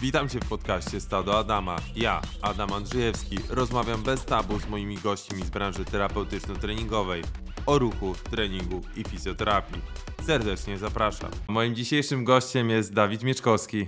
[0.00, 1.76] Witam Cię w podcaście Stado Adama.
[1.96, 7.22] Ja, Adam Andrzejewski, rozmawiam bez tabu z moimi gośćmi z branży terapeutyczno-treningowej
[7.66, 9.80] o ruchu, treningu i fizjoterapii.
[10.22, 11.30] Serdecznie zapraszam.
[11.48, 13.86] Moim dzisiejszym gościem jest Dawid Mieczkowski.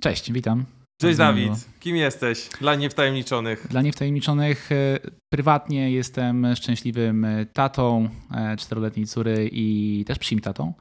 [0.00, 0.64] Cześć, witam.
[1.00, 1.18] Cześć.
[1.18, 2.48] Dawid, kim jesteś?
[2.60, 3.66] Dla niewtajemniczonych.
[3.70, 4.98] Dla niewtajemniczonych, e,
[5.32, 10.72] prywatnie jestem szczęśliwym e, tatą e, czteroletniej córy i też psim tatą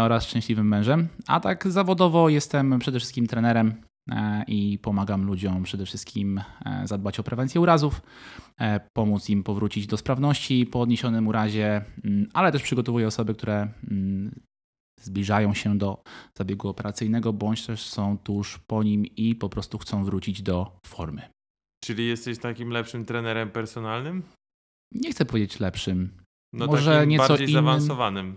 [0.00, 1.08] oraz szczęśliwym mężem.
[1.26, 3.74] A tak zawodowo jestem przede wszystkim trenerem
[4.10, 8.02] e, i pomagam ludziom przede wszystkim e, zadbać o prewencję urazów,
[8.60, 13.68] e, pomóc im powrócić do sprawności po odniesionym urazie, mm, ale też przygotowuję osoby, które
[13.90, 14.40] mm,
[15.00, 16.02] zbliżają się do
[16.38, 21.22] zabiegu operacyjnego, bądź też są tuż po nim i po prostu chcą wrócić do formy.
[21.84, 24.22] Czyli jesteś takim lepszym trenerem personalnym?
[24.94, 26.10] Nie chcę powiedzieć lepszym.
[26.52, 27.64] No Może nieco bardziej innym.
[27.64, 28.36] zaawansowanym.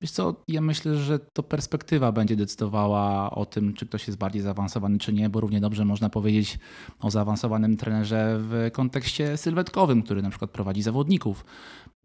[0.00, 4.42] Wiesz co, ja myślę, że to perspektywa będzie decydowała o tym, czy ktoś jest bardziej
[4.42, 6.58] zaawansowany, czy nie, bo równie dobrze można powiedzieć
[7.00, 11.44] o zaawansowanym trenerze w kontekście sylwetkowym, który na przykład prowadzi zawodników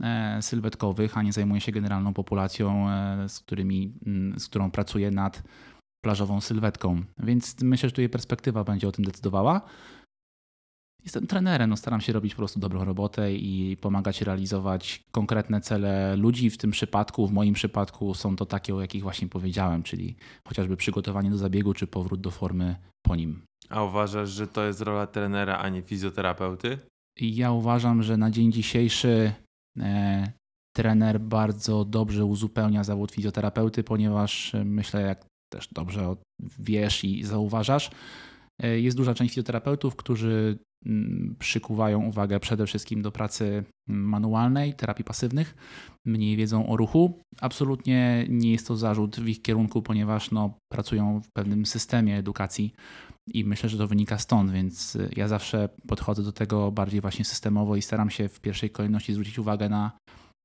[0.03, 5.11] e, sylwetkowych, a nie zajmuje się generalną populacją, e, z, którymi, mm, z którą pracuje
[5.11, 5.43] nad
[6.01, 7.03] plażową sylwetką.
[7.17, 9.61] Więc myślę, że tutaj perspektywa będzie o tym decydowała.
[11.03, 16.15] Jestem trenerem, no staram się robić po prostu dobrą robotę i pomagać realizować konkretne cele
[16.15, 16.49] ludzi.
[16.49, 20.15] W tym przypadku, w moim przypadku są to takie, o jakich właśnie powiedziałem, czyli
[20.47, 23.41] chociażby przygotowanie do zabiegu czy powrót do formy po nim.
[23.69, 26.77] A uważasz, że to jest rola trenera, a nie fizjoterapeuty?
[27.19, 29.33] I ja uważam, że na dzień dzisiejszy
[29.79, 30.31] e,
[30.75, 36.15] trener bardzo dobrze uzupełnia zawód fizjoterapeuty, ponieważ e, myślę, jak też dobrze
[36.59, 37.91] wiesz i zauważasz,
[38.63, 40.57] e, jest duża część fizjoterapeutów, którzy
[41.39, 45.55] przykuwają uwagę przede wszystkim do pracy mm, manualnej, terapii pasywnych,
[46.05, 47.19] mniej wiedzą o ruchu.
[47.41, 52.73] Absolutnie nie jest to zarzut w ich kierunku, ponieważ no, pracują w pewnym systemie edukacji
[53.33, 57.25] i myślę, że to wynika stąd, więc y, ja zawsze podchodzę do tego bardziej właśnie
[57.25, 59.91] systemowo i staram się w pierwszej kolejności zwrócić uwagę na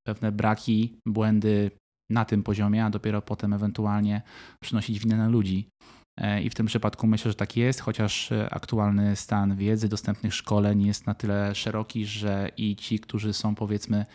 [0.07, 1.71] pewne braki, błędy
[2.11, 4.23] na tym poziomie, a dopiero potem ewentualnie
[4.63, 5.69] przynosić winę na ludzi.
[6.17, 10.35] E, I w tym przypadku myślę, że tak jest, chociaż e, aktualny stan wiedzy, dostępnych
[10.35, 14.07] szkoleń jest na tyle szeroki, że i ci, którzy są powiedzmy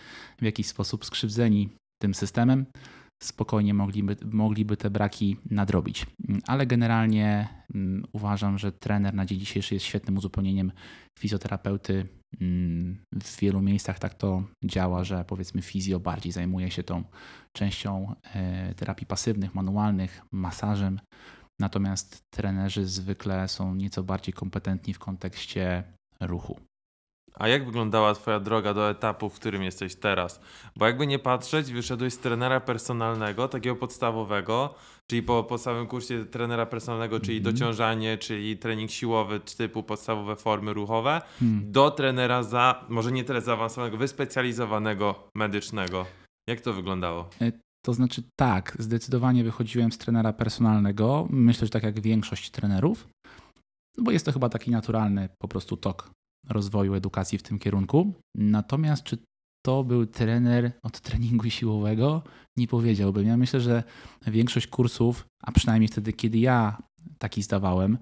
[0.42, 1.70] w jakiś sposób skrzywdzeni
[2.02, 2.66] tym systemem,
[3.24, 6.06] spokojnie mogliby, mogliby te braki nadrobić.
[6.30, 10.72] Mm, Ale generalnie mm, uważam, że trener na dzień dzisiejszy jest świetnym uzupełnieniem
[11.20, 12.08] fizjoterapeuty.
[12.42, 17.04] Mm, W wielu miejscach tak to działa, że powiedzmy fizjo bardziej zajmuje się tą
[17.54, 21.00] częścią e, terapii pasywnych, manualnych, masażem.
[21.62, 25.84] Natomiast trenerzy zwykle są nieco bardziej kompetentni w kontekście
[26.20, 26.60] ruchu.
[27.36, 30.40] A jak wyglądała Twoja droga do etapu, w którym jesteś teraz?
[30.76, 34.76] Bo jakby nie patrzeć, wyszedłeś z trenera personalnego, takiego podstawowego,
[35.10, 37.56] czyli po podstawowym kursie trenera personalnego, czyli Mhm.
[37.56, 41.72] dociążanie, czyli trening siłowy typu podstawowe formy ruchowe, Hmm.
[41.72, 46.06] do trenera za, może nie tyle zaawansowanego, wyspecjalizowanego medycznego.
[46.48, 47.30] Jak to wyglądało?
[47.86, 51.28] To znaczy tak, zdecydowanie wychodziłem z trenera personalnego.
[51.30, 53.08] Myślę, że tak jak większość trenerów,
[53.98, 56.12] no bo jest to chyba taki naturalny po prostu tok
[56.50, 58.14] rozwoju edukacji w tym kierunku.
[58.36, 59.18] Natomiast czy
[59.66, 62.24] to był trener od treningu siłowego?
[62.58, 63.28] Nie powiedziałbym.
[63.28, 63.84] Ja myślę, że
[64.28, 66.82] większość kursów, a przynajmniej wtedy, kiedy ja
[67.18, 67.98] taki zdawałem,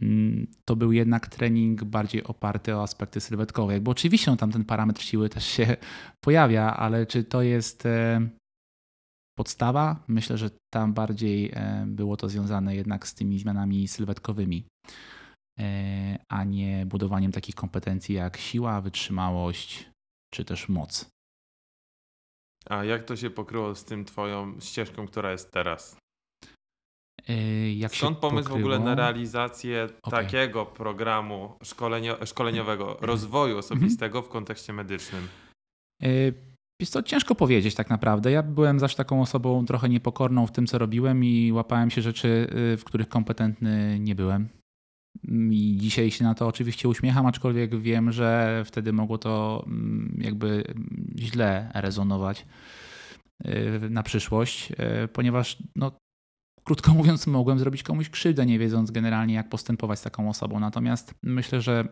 [0.00, 3.80] mm, to był jednak trening bardziej oparty o aspekty sylwetkowe.
[3.80, 5.76] Bo oczywiście no, tam ten parametr siły też się
[6.24, 8.28] pojawia, ale czy to jest e,
[9.38, 10.04] podstawa?
[10.08, 14.66] Myślę, że tam bardziej e, było to związane jednak z tymi zmianami sylwetkowymi,
[15.58, 19.90] e, a nie budowaniem takich kompetencji jak siła, wytrzymałość
[20.34, 21.08] czy też moc.
[22.68, 25.96] A jak to się pokryło z tym Twoją ścieżką, która jest teraz?
[27.28, 30.24] E, Jak Skąd pomysł w ogóle na realizację Okej.
[30.24, 33.04] takiego programu szkolenio- szkoleniowego, Mhm.
[33.04, 35.28] rozwoju osobistego w kontekście medycznym?
[36.80, 38.30] Jest to ciężko powiedzieć tak naprawdę.
[38.30, 42.28] Ja byłem zawsze taką osobą trochę niepokorną w tym, co robiłem i łapałem się rzeczy,
[42.72, 44.48] y, w których kompetentny nie byłem.
[45.28, 50.18] Mm, I dzisiaj się na to oczywiście uśmiecham, aczkolwiek wiem, że wtedy mogło to mm,
[50.20, 52.46] jakby mm, źle rezonować
[53.46, 55.92] y, na przyszłość, y, ponieważ no,
[56.64, 60.60] krótko mówiąc, mogłem zrobić komuś krzywdę, nie wiedząc generalnie, jak postępować z taką osobą.
[60.60, 61.88] Natomiast myślę, że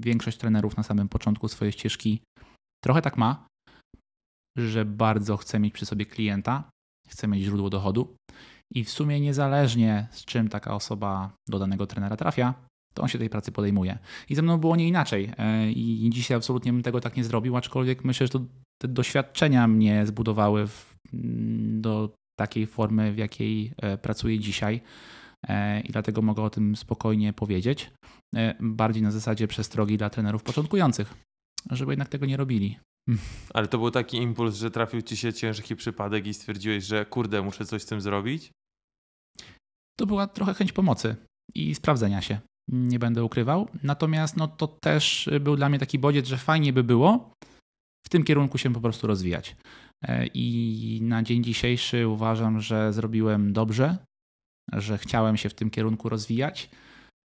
[0.00, 2.22] większość trenerów na samym początku swojej ścieżki
[2.84, 3.51] trochę tak ma,
[4.56, 6.70] że bardzo chce mieć przy sobie klienta,
[7.08, 8.16] chce mieć źródło dochodu
[8.74, 12.54] i w sumie niezależnie z czym taka osoba do danego trenera trafia,
[12.94, 13.98] to on się tej pracy podejmuje.
[14.28, 15.32] I ze mną było nie inaczej.
[15.38, 18.40] E, I dzisiaj absolutnie bym tego tak nie zrobił, aczkolwiek myślę, że to,
[18.82, 24.80] te doświadczenia mnie zbudowały w, mm, do takiej formy, w jakiej e, pracuję dzisiaj.
[25.48, 27.90] e, i dlatego mogę o tym spokojnie powiedzieć.
[28.60, 31.14] Bardziej na zasadzie przestrogi dla trenerów początkujących,
[31.70, 32.78] żeby jednak tego nie robili.
[33.54, 37.42] Ale to był taki impuls, że trafił ci się ciężki przypadek i stwierdziłeś, że kurde,
[37.42, 38.52] muszę coś z tym zrobić?
[39.98, 41.16] To była trochę chęć pomocy
[41.54, 42.40] i sprawdzenia się.
[42.68, 43.68] Nie będę ukrywał.
[43.82, 47.34] Natomiast no, to też był dla mnie taki bodziec, że fajnie by było
[48.06, 49.56] w tym kierunku się po prostu rozwijać.
[50.02, 53.98] E, I na dzień dzisiejszy uważam, że zrobiłem dobrze,
[54.72, 56.70] że chciałem się w tym kierunku rozwijać.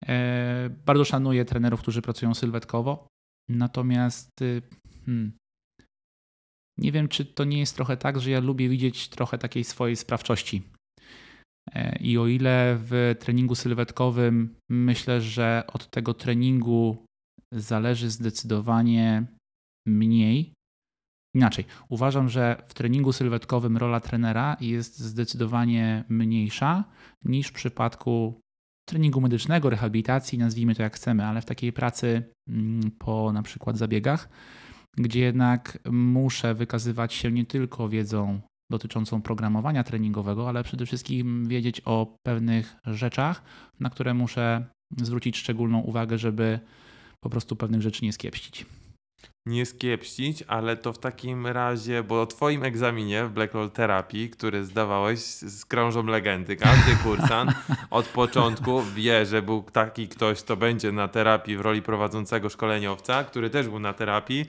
[0.07, 3.09] E, bardzo szanuję trenerów, którzy pracują sylwetkowo.
[3.49, 4.62] Natomiast y,
[5.07, 5.33] hmm,
[6.78, 9.96] nie wiem, czy to nie jest trochę tak, że ja lubię widzieć trochę takiej swojej
[9.96, 10.62] sprawczości.
[11.75, 17.05] E, I o ile w treningu sylwetkowym myślę, że od tego treningu
[17.52, 19.26] zależy zdecydowanie
[19.87, 20.52] mniej,
[21.34, 26.84] inaczej, uważam, że w treningu sylwetkowym rola trenera jest zdecydowanie mniejsza
[27.25, 28.40] niż w przypadku
[28.88, 33.78] treningu medycznego, rehabilitacji, nazwijmy to jak chcemy, ale w takiej pracy mm, po na przykład
[33.78, 34.28] zabiegach
[34.97, 38.41] gdzie jednak muszę wykazywać się nie tylko wiedzą
[38.71, 43.43] dotyczącą programowania treningowego, ale przede wszystkim wiedzieć o pewnych rzeczach,
[43.81, 44.65] na które muszę
[44.97, 46.61] zwrócić szczególną uwagę, żeby
[47.21, 48.67] po prostu pewnych rzeczy nie skiepścić.
[49.47, 54.31] Nie skiepścić, ale to w takim razie, bo o Twoim egzaminie w Black Roll Terapii,
[54.31, 57.51] który zdawałeś z krążą legendy, każdy kursant
[57.91, 63.25] od początku wie, że był taki ktoś, kto będzie na terapii w roli prowadzącego szkoleniowca,
[63.25, 64.47] który też był na terapii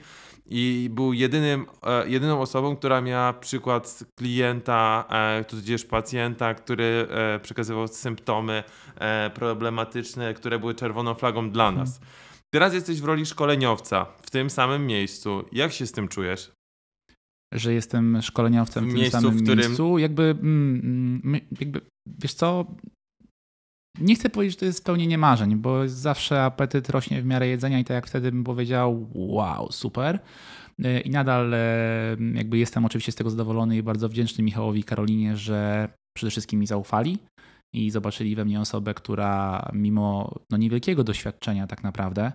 [0.48, 7.40] i był jedynym, e, jedyną osobą, która miała przykład klienta, e, tudzież pacjenta, który e,
[7.40, 8.64] przekazywał symptomy
[9.34, 11.96] problematyczne, które były czerwoną flagą dla nas.
[11.96, 12.12] Mhm.
[12.54, 15.44] Teraz jesteś w roli szkoleniowca w tym samym miejscu.
[15.52, 16.52] Jak się z tym czujesz?
[17.54, 19.58] Że jestem szkoleniowcem w, w tym miejscu, samym w którym...
[19.58, 19.98] miejscu.
[19.98, 22.66] Jakby, mm, mm jakby, wiesz co,
[24.00, 27.78] nie chcę powiedzieć, że to jest spełnienie marzeń, bo zawsze apetyt rośnie w miarę jedzenia
[27.78, 30.18] i tak jak wtedy bym powiedział, wow, super.
[30.84, 34.84] E, I nadal e, jakby jestem oczywiście z tego zadowolony i bardzo wdzięczny Michałowi i
[34.84, 37.18] Karolinie, że przede wszystkim mi zaufali
[37.74, 42.32] i zobaczyli we mnie osobę, która mimo no, niewielkiego doświadczenia tak naprawdę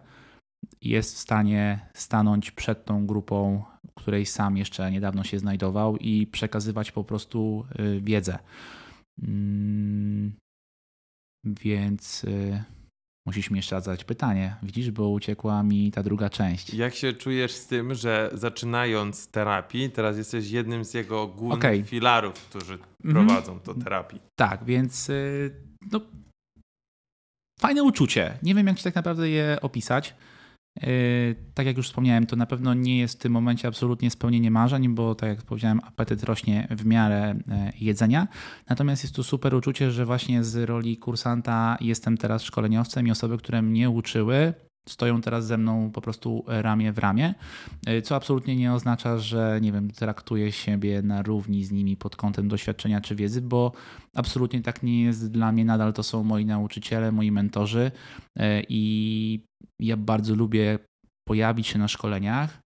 [0.81, 3.63] jest w stanie stanąć przed tą grupą,
[3.95, 8.39] której sam jeszcze niedawno się znajdował i przekazywać po prostu e, wiedzę.
[11.45, 12.63] Mm, więc y,
[13.25, 14.55] musisz mi jeszcze zadać pytanie.
[14.63, 16.73] Widzisz, bo uciekła mi ta druga część.
[16.73, 21.83] Jak się czujesz z tym, że zaczynając terapii, teraz jesteś jednym z jego głównych okay.
[21.83, 23.27] filarów, którzy mhm.
[23.27, 24.21] prowadzą to terapii?
[24.35, 25.55] Tak, więc y,
[25.91, 26.01] no,
[27.59, 28.37] fajne uczucie.
[28.43, 30.15] Nie wiem, jak ci tak naprawdę je opisać.
[30.81, 34.51] Yy, tak jak już wspomniałem, to na pewno nie jest w tym momencie absolutnie spełnienie
[34.51, 38.27] marzeń, bo tak jak powiedziałem, apetyt rośnie w miarę e, jedzenia.
[38.69, 43.37] Natomiast jest tu super uczucie, że właśnie z roli kursanta jestem teraz szkoleniowcem i osoby,
[43.37, 44.53] które mnie uczyły,
[44.89, 47.33] stoją teraz ze mną po prostu ramię w ramię,
[47.85, 52.15] e, co absolutnie nie oznacza, że nie wiem, traktuję siebie na równi z nimi pod
[52.15, 53.71] kątem doświadczenia czy wiedzy, bo
[54.15, 55.65] absolutnie tak nie jest dla mnie.
[55.65, 57.91] Nadal to są moi nauczyciele, moi mentorzy
[58.35, 59.45] e, i
[59.79, 60.79] ja bardzo lubię
[61.27, 62.59] pojawić się na szkoleniach,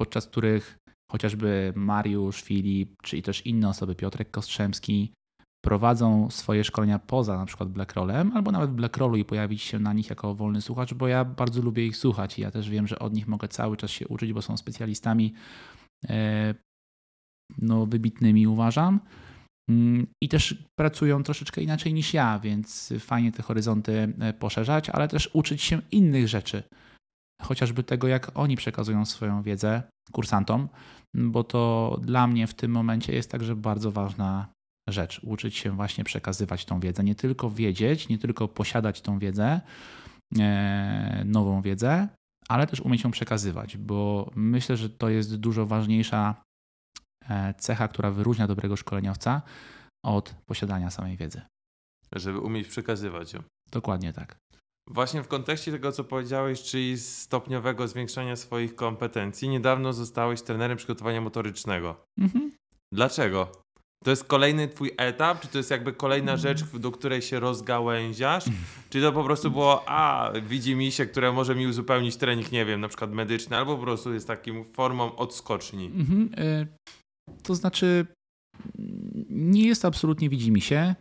[0.00, 0.78] podczas których
[1.12, 5.12] chociażby Mariusz, Filip, czy też inne osoby, Piotrek Kostrzemski,
[5.64, 9.92] prowadzą swoje szkolenia poza na przykład Blackrollem, albo nawet w Blackrollu i pojawić się na
[9.92, 12.98] nich jako wolny słuchacz, bo ja bardzo lubię ich słuchać i ja też wiem, że
[12.98, 15.34] od nich mogę cały czas się uczyć, bo są specjalistami
[16.08, 16.54] e,
[17.58, 19.00] no, wybitnymi uważam.
[19.70, 25.08] Mm, I też pracują troszeczkę inaczej niż ja, więc fajnie te horyzonty e, poszerzać, ale
[25.08, 26.62] też uczyć się innych rzeczy.
[27.42, 30.68] Chociażby tego, jak oni przekazują swoją wiedzę kursantom,
[31.14, 34.46] bo to dla mnie w tym momencie jest także bardzo ważna
[34.88, 35.20] rzecz.
[35.24, 37.04] Uczyć się właśnie przekazywać tą wiedzę.
[37.04, 39.60] Nie tylko wiedzieć, nie tylko posiadać tą wiedzę,
[40.38, 42.08] e, nową wiedzę,
[42.48, 46.42] ale też umieć ją przekazywać, bo myślę, że to jest dużo ważniejsza
[47.58, 49.42] cecha, która wyróżnia dobrego szkoleniowca
[50.04, 51.40] od posiadania samej wiedzy.
[52.12, 53.42] Żeby umieć przekazywać ją.
[53.70, 54.36] Dokładnie tak.
[54.88, 61.20] Właśnie w kontekście tego, co powiedziałeś, czyli stopniowego zwiększania swoich kompetencji, niedawno zostałeś trenerem przygotowania
[61.20, 62.04] motorycznego.
[62.18, 62.52] Mhm.
[62.92, 63.52] Dlaczego?
[64.04, 68.44] To jest kolejny twój etap, czy to jest jakby kolejna rzecz, do której się rozgałęziasz?
[68.90, 72.64] Czy to po prostu było, a widzi mi się, które może mi uzupełnić trening, nie
[72.64, 75.86] wiem, na przykład medyczny, albo po prostu jest taką formą odskoczni?
[75.86, 76.66] Mhm, y
[77.42, 78.06] to znaczy,
[79.30, 80.94] nie jest absolutnie widzi mi się.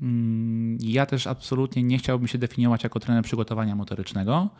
[0.00, 4.50] Mm, ja też absolutnie nie chciałbym się definiować jako trener przygotowania motorycznego.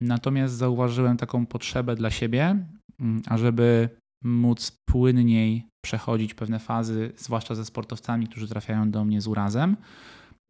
[0.00, 2.66] Natomiast zauważyłem taką potrzebę dla siebie,
[3.00, 3.88] mm, ażeby
[4.24, 9.76] móc płynniej przechodzić pewne fazy, zwłaszcza ze sportowcami, którzy trafiają do mnie z urazem,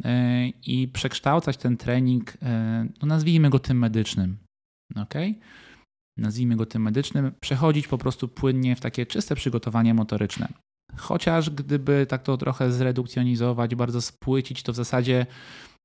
[0.05, 4.37] e, i przekształcać ten trening, e, no nazwijmy go tym medycznym.
[4.97, 5.15] ok?
[6.17, 10.49] Nazwijmy go tym medycznym, przechodzić po prostu płynnie w takie czyste przygotowanie motoryczne.
[10.97, 15.27] Chociaż gdyby tak to trochę zredukcjonizować, bardzo spłycić, to w zasadzie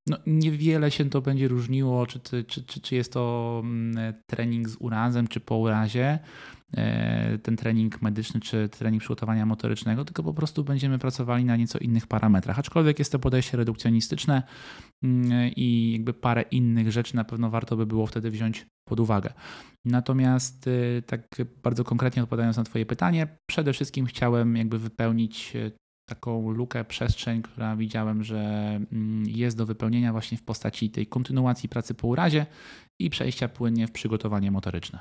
[0.07, 4.77] no, niewiele się to będzie różniło, czy, czy, czy, czy jest to mm, trening z
[4.79, 6.19] urazem, czy po urazie,
[6.73, 11.79] e, ten trening medyczny, czy trening przygotowania motorycznego, tylko po prostu będziemy pracowali na nieco
[11.79, 12.59] innych parametrach.
[12.59, 14.43] Aczkolwiek jest to podejście redukcjonistyczne
[15.55, 19.33] i jakby parę innych rzeczy na pewno warto by było wtedy wziąć pod uwagę.
[19.85, 21.21] Natomiast y, tak
[21.63, 25.71] bardzo konkretnie odpowiadając na Twoje pytanie, przede wszystkim chciałem jakby wypełnić y,
[26.09, 28.39] taką lukę, przestrzeń, która widziałem, że
[28.91, 32.45] mm, jest do wypełnienia właśnie w postaci tej kontynuacji pracy po urazie
[33.01, 34.99] i przejścia płynnie w przygotowanie motoryczne.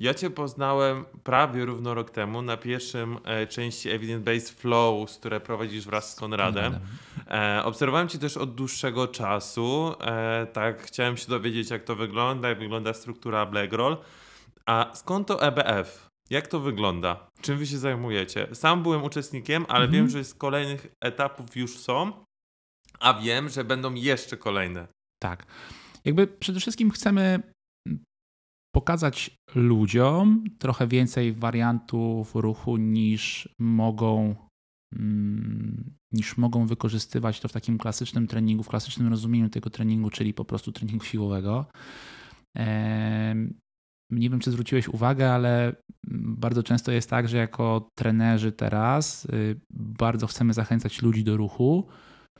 [0.00, 5.40] Ja Cię poznałem prawie równo rok temu na pierwszym e, części Evidence Based Flows, które
[5.40, 6.78] prowadzisz wraz z Konradem.
[7.26, 9.94] E, obserwowałem Cię też od dłuższego czasu.
[10.00, 13.96] E, tak, chciałem się dowiedzieć, jak to wygląda, jak wygląda struktura Blackroll.
[14.66, 16.08] A skąd to EBF?
[16.30, 17.30] Jak to wygląda?
[17.40, 18.48] Czym wy się zajmujecie?
[18.52, 19.92] Sam byłem uczestnikiem, ale mhm.
[19.92, 22.12] wiem, że z kolejnych etapów już są,
[23.00, 24.86] a wiem, że będą jeszcze kolejne.
[25.18, 25.46] Tak.
[26.04, 27.42] Jakby przede wszystkim chcemy
[28.74, 34.34] pokazać ludziom trochę więcej wariantów ruchu niż mogą
[34.92, 40.34] mm, niż mogą wykorzystywać to w takim klasycznym treningu, w klasycznym rozumieniu tego treningu, czyli
[40.34, 41.66] po prostu treningu siłowego
[44.10, 45.76] nie wiem, czy zwróciłeś uwagę, ale
[46.10, 51.88] bardzo często jest tak, że jako trenerzy teraz y, bardzo chcemy zachęcać ludzi do ruchu.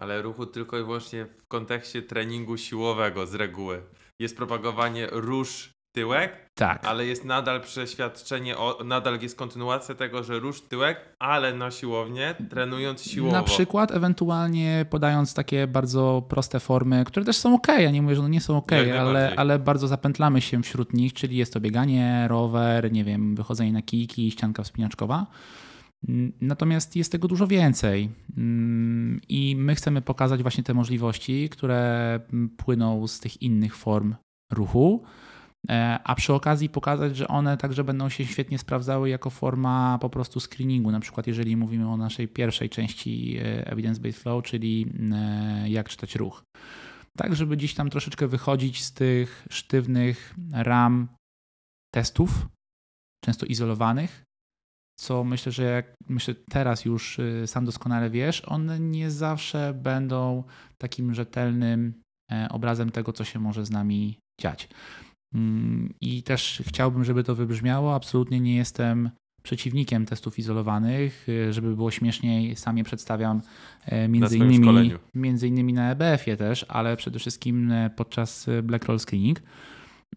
[0.01, 3.83] Ale ruchu tylko i wyłącznie w kontekście treningu siłowego z reguły.
[4.21, 6.85] Jest propagowanie rusz tyłek, tak.
[6.85, 12.35] ale jest nadal przeświadczenie, o, nadal jest kontynuacja tego, że rusz tyłek, ale na siłownię,
[12.51, 13.37] trenując siłowo.
[13.37, 18.15] Na przykład, ewentualnie podając takie bardzo proste formy, które też są ok, ja nie mówię,
[18.15, 21.61] że one nie są ok, ale, ale bardzo zapętlamy się wśród nich, czyli jest to
[21.61, 25.27] bieganie, rower, nie wiem, wychodzenie na kijki, ścianka wspinaczkowa.
[26.41, 28.11] Natomiast jest tego dużo więcej
[29.29, 32.21] i my chcemy pokazać właśnie te możliwości, które
[32.57, 34.15] płyną z tych innych form
[34.53, 35.05] ruchu
[36.05, 40.41] a przy okazji pokazać, że one także będą się świetnie sprawdzały jako forma po prostu
[40.41, 40.91] screeningu.
[40.91, 46.15] Na przykład, jeżeli mówimy o naszej pierwszej części e, Evidence-Based Flow, czyli e, jak czytać
[46.15, 46.43] ruch.
[47.17, 51.09] Tak, żeby gdzieś tam troszeczkę wychodzić z tych sztywnych ram
[51.95, 52.49] testów,
[53.25, 54.25] często izolowanych,
[54.99, 60.45] co myślę, że jak myślę teraz już sam doskonale wiesz, one nie zawsze będą
[60.79, 62.03] takim rzetelnym
[62.51, 64.69] obrazem tego, co się może z nami dziać.
[65.35, 67.95] Mm, I też chciałbym, żeby to wybrzmiało.
[67.95, 69.11] Absolutnie nie jestem
[69.43, 71.27] przeciwnikiem testów izolowanych.
[71.51, 73.41] Żeby było śmieszniej, sam je przedstawiam
[73.87, 78.99] e, między, innymi, między innymi na EBF-ie też, ale przede wszystkim e, podczas Black Roll
[78.99, 79.43] Screening.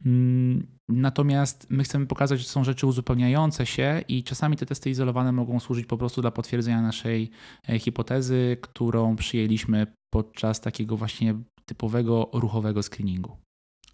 [0.06, 5.32] Mm, natomiast my chcemy pokazać, że są rzeczy uzupełniające się i czasami te testy izolowane
[5.32, 7.30] mogą służyć po prostu dla potwierdzenia naszej
[7.70, 13.38] e, hipotezy, którą przyjęliśmy podczas takiego właśnie typowego ruchowego screeningu.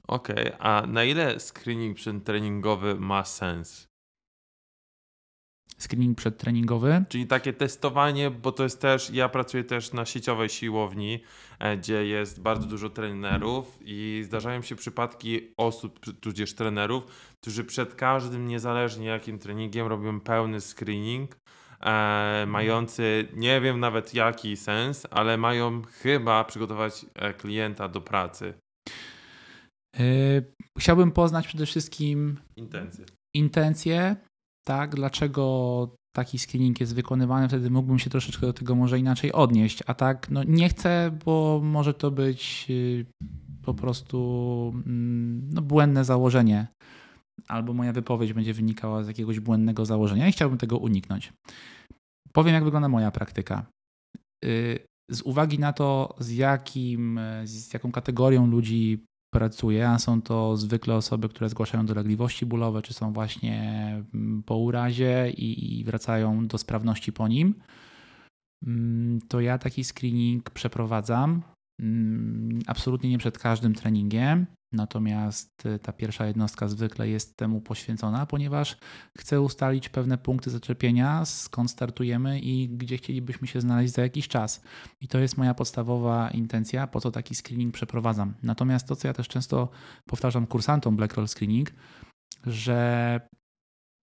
[0.07, 3.87] Okej, okay, a na ile screening przedtreningowy ma sens?
[5.79, 7.03] Screening przedtreningowy?
[7.09, 11.23] Czyli takie testowanie, bo to jest też, ja pracuję też na sieciowej siłowni,
[11.59, 17.03] e, gdzie jest bardzo dużo trenerów i zdarzają się przypadki osób, tudzież trenerów,
[17.41, 21.37] którzy przed każdym, niezależnie jakim treningiem, robią pełny screening,
[21.81, 28.53] e, mający nie wiem nawet jaki sens, ale mają chyba przygotować e, klienta do pracy.
[29.99, 33.05] Yy, chciałbym poznać przede wszystkim intencje.
[33.35, 34.15] intencje,
[34.67, 39.83] tak, dlaczego taki screening jest wykonywany, wtedy mógłbym się troszeczkę do tego może inaczej odnieść,
[39.87, 43.05] a tak no nie chcę, bo może to być yy,
[43.61, 46.67] po prostu mm, no, błędne założenie,
[47.47, 51.33] albo moja wypowiedź będzie wynikała z jakiegoś błędnego założenia i chciałbym tego uniknąć.
[52.33, 53.65] Powiem, jak wygląda moja praktyka.
[54.43, 54.79] Yy,
[55.11, 59.05] z uwagi na to, z, jakim, z jaką kategorią ludzi
[59.37, 63.57] pracuje, a są to zwykle osoby, które zgłaszają dolegliwości bólowe, czy są właśnie
[64.13, 67.55] mm, po urazie i, i wracają do sprawności po nim,
[68.67, 71.41] mm, to ja taki screening przeprowadzam.
[71.81, 74.45] Mm, absolutnie nie przed każdym treningiem.
[74.71, 78.77] Natomiast y, ta pierwsza jednostka zwykle jest temu poświęcona, ponieważ
[79.17, 84.63] chcę ustalić pewne punkty zaczepienia, skąd startujemy i gdzie chcielibyśmy się znaleźć za jakiś czas.
[85.01, 88.33] I to jest moja podstawowa intencja, po co taki screening przeprowadzam.
[88.43, 89.69] Natomiast to, co ja też często
[90.05, 91.71] powtarzam kursantom Black Roll Screening,
[92.45, 93.19] że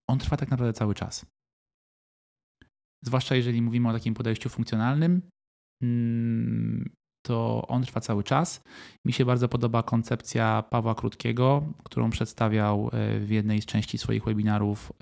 [0.09, 1.27] on trwa tak naprawdę cały czas.
[3.03, 5.23] Zwłaszcza jeżeli mówimy o takim podejściu funkcjonalnym,
[5.83, 6.95] mm,
[7.27, 8.63] to on trwa cały czas.
[9.05, 14.25] Mi się bardzo podoba koncepcja Pawła Krótkiego, którą przedstawiał e, w jednej z części swoich
[14.25, 14.93] webinarów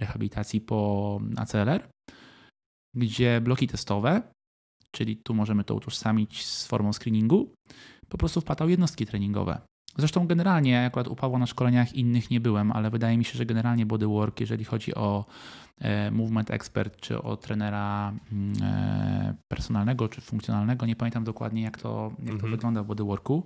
[0.00, 1.88] rehabilitacji po ACLR,
[2.94, 4.22] gdzie bloki testowe,
[4.90, 7.54] czyli tu możemy to utożsamić z formą screeningu,
[8.08, 9.60] po prostu wpłatał jednostki treningowe.
[9.98, 13.46] Zresztą generalnie, akurat u Pawła na szkoleniach innych nie byłem, ale wydaje mi się, że
[13.46, 15.24] generalnie bodywork, jeżeli chodzi o
[15.78, 21.78] e, movement expert, czy o trenera mm, e, personalnego, czy funkcjonalnego, nie pamiętam dokładnie jak
[21.78, 22.50] to, jak to mhm.
[22.50, 23.44] wygląda w bodyworku,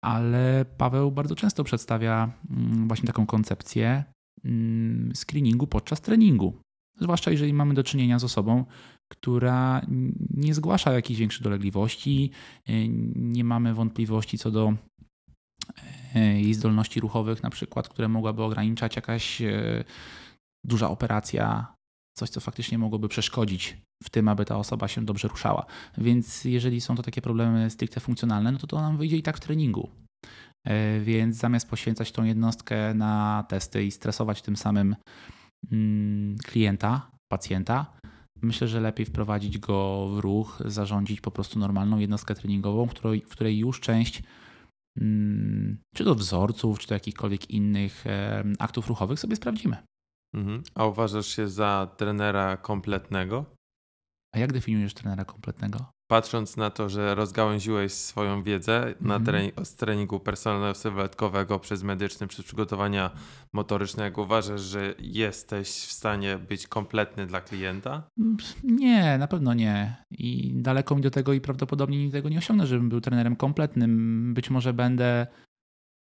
[0.00, 4.04] ale Paweł bardzo często przedstawia mm, właśnie taką koncepcję
[4.44, 6.60] mm, screeningu podczas treningu.
[7.00, 8.64] Zwłaszcza jeżeli mamy do czynienia z osobą,
[9.08, 9.80] która
[10.30, 12.30] nie zgłasza jakichś większych dolegliwości,
[12.66, 14.74] e, nie mamy wątpliwości co do
[16.14, 19.84] jej zdolności ruchowych, na przykład, które mogłaby ograniczać jakaś e,
[20.64, 21.74] duża operacja,
[22.18, 25.66] coś, co faktycznie mogłoby przeszkodzić w tym, aby ta osoba się dobrze ruszała.
[25.98, 29.36] Więc jeżeli są to takie problemy stricte funkcjonalne, no to to nam wyjdzie i tak
[29.36, 29.90] w treningu.
[31.02, 34.96] Więc zamiast poświęcać tą jednostkę na testy i stresować tym samym
[35.72, 37.96] mm, klienta, pacjenta,
[38.42, 43.20] Myślę, że lepiej wprowadzić go w ruch, zarządzić po prostu normalną jednostkę treningową, w której,
[43.20, 44.22] w której już część
[45.94, 48.04] czy to wzorców, czy to jakichkolwiek innych
[48.58, 49.76] aktów ruchowych sobie sprawdzimy.
[50.34, 50.62] Mhm.
[50.74, 53.44] A uważasz się za trenera kompletnego?
[54.34, 55.90] A jak definiujesz trenera kompletnego?
[56.06, 59.24] Patrząc na to, że rozgałęziłeś swoją wiedzę mm na mhm.
[59.24, 63.10] trening, z treningu personalno-sylwetkowego przez medyczny, przez przygotowania
[63.52, 68.02] motorycznego, uważasz, że jesteś w stanie być kompletny dla klienta?
[68.64, 69.96] Nie, na pewno nie.
[70.10, 74.34] I daleko mi do tego i prawdopodobnie tego nie osiągnę, żebym był trenerem kompletnym.
[74.34, 75.26] Być może będę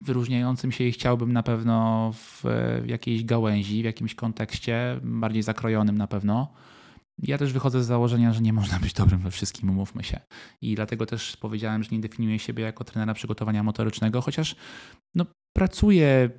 [0.00, 2.44] wyróżniającym się i chciałbym na pewno w
[2.86, 6.52] jakiejś gałęzi, w jakimś kontekście, bardziej zakrojonym na pewno
[7.22, 10.20] ja też wychodzę z założenia, że nie można być dobrym we wszystkim, umówmy się.
[10.62, 14.56] I dlatego też powiedziałem, że nie definiuję siebie jako trenera przygotowania motorycznego, chociaż
[15.14, 16.31] no, pracuję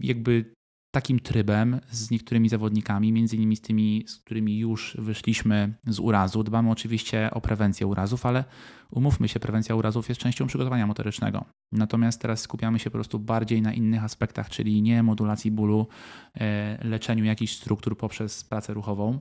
[0.00, 0.58] jakby
[0.90, 6.42] takim trybem z niektórymi zawodnikami, między innymi z tymi, z którymi już wyszliśmy z urazu.
[6.42, 8.44] Dbamy oczywiście o prewencję urazów, ale
[8.90, 11.44] umówmy się, prewencja urazów jest częścią przygotowania motorycznego.
[11.72, 15.86] Natomiast teraz skupiamy się po prostu bardziej na innych aspektach, czyli nie modulacji bólu,
[16.34, 19.18] e, leczeniu jakichś struktur poprzez pracę ruchową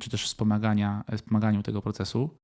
[0.00, 2.36] czy też wspomagania, wspomaganiu tego procesu,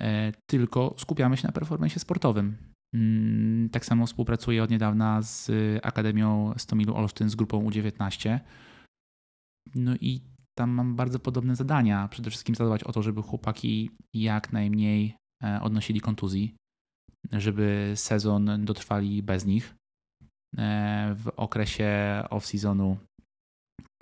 [0.00, 2.56] e, tylko skupiamy się na performance sportowym.
[2.94, 5.50] Mm, tak samo współpracuję od niedawna z
[5.82, 8.38] Akademią Stomilu Olsztyn z grupą U19.
[9.74, 10.20] No i
[10.58, 12.08] tam mam bardzo podobne zadania.
[12.08, 16.54] Przede wszystkim zadbać o to, żeby chłopaki jak najmniej e, odnosili kontuzji,
[17.32, 19.74] żeby sezon dotrwali bez nich.
[21.14, 22.96] W okresie off-seasonu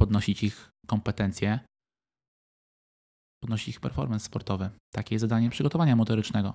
[0.01, 1.61] podnosić ich kompetencje,
[3.41, 4.71] podnosić ich performance sportowy.
[4.95, 6.55] Takie jest zadanie przygotowania motorycznego.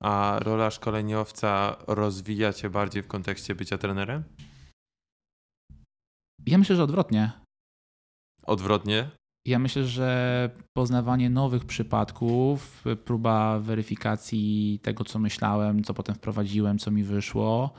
[0.00, 4.24] A rola szkoleniowca rozwija cię bardziej w kontekście bycia trenerem?
[6.46, 7.32] Ja myślę, że odwrotnie.
[8.42, 9.10] Odwrotnie?
[9.46, 16.90] Ja myślę, że poznawanie nowych przypadków, próba weryfikacji tego, co myślałem, co potem wprowadziłem, co
[16.90, 17.74] mi wyszło,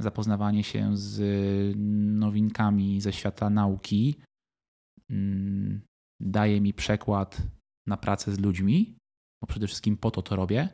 [0.00, 1.20] zapoznawanie się z
[2.18, 4.14] nowinkami ze świata nauki,
[5.10, 5.80] mm,
[6.20, 7.42] daje mi przekład
[7.86, 8.96] na pracę z ludźmi,
[9.42, 10.68] bo przede wszystkim po to to robię,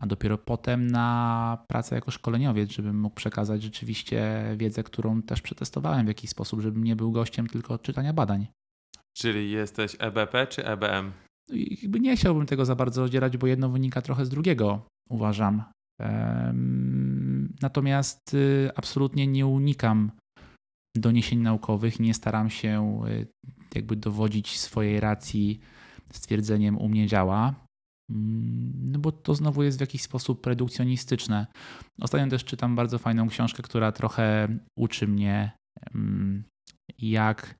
[0.00, 6.04] a dopiero potem na pracę jako szkoleniowiec, żebym mógł przekazać rzeczywiście wiedzę, którą też przetestowałem
[6.04, 8.46] w jakiś sposób, żebym nie był gościem tylko czytania badań.
[9.16, 11.12] Czyli jesteś EBP czy EBM?
[11.50, 15.64] I jakby nie chciałbym tego za bardzo rozdzielać, bo jedno wynika trochę z drugiego, uważam.
[17.62, 20.10] Natomiast y, absolutnie nie unikam
[20.96, 23.26] doniesień naukowych, nie staram się y,
[23.74, 25.60] jakby dowodzić swojej racji
[26.12, 27.54] stwierdzeniem u mnie działa,
[28.10, 31.46] mm, no bo to znowu jest w jakiś sposób redukcjonistyczne.
[32.00, 35.50] Ostatnio też czytam bardzo fajną książkę, która trochę uczy mnie,
[35.94, 36.44] mm,
[36.98, 37.54] jak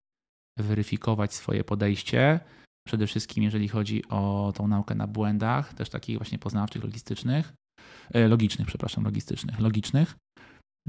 [0.59, 2.41] weryfikować swoje podejście.
[2.87, 7.53] Przede wszystkim, jeżeli chodzi o tą naukę na błędach, też takich właśnie poznawczych, logistycznych,
[8.15, 10.17] e, logicznych, przepraszam, logistycznych, logicznych.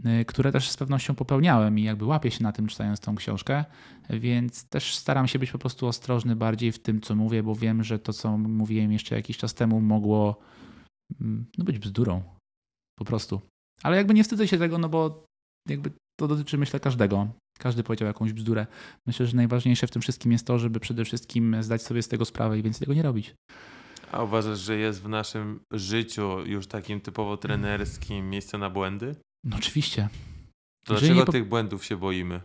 [0.05, 3.65] Y, które też z pewnością popełniałem i jakby łapię się na tym czytając tą książkę,
[4.09, 7.83] więc też staram się być po prostu ostrożny bardziej w tym, co mówię, bo wiem,
[7.83, 10.39] że to, co mówiłem jeszcze jakiś czas temu, mogło
[11.21, 12.23] mm, no, być bzdurą.
[12.97, 13.41] Po prostu.
[13.83, 15.25] Ale jakby nie wstydzę się tego, no bo
[15.69, 17.27] jakby to dotyczy, myślę, każdego.
[17.59, 18.67] Każdy powiedział jakąś bzdurę.
[19.07, 22.25] Myślę, że najważniejsze w tym wszystkim jest to, żeby przede wszystkim zdać sobie z tego
[22.25, 23.35] sprawę i więcej tego nie robić.
[24.12, 29.15] A uważasz, że jest w naszym życiu już takim typowo trenerskim miejsce na błędy?
[29.43, 30.10] No oczywiście.
[30.86, 31.32] To dlaczego po...
[31.32, 32.41] tych błędów się boimy?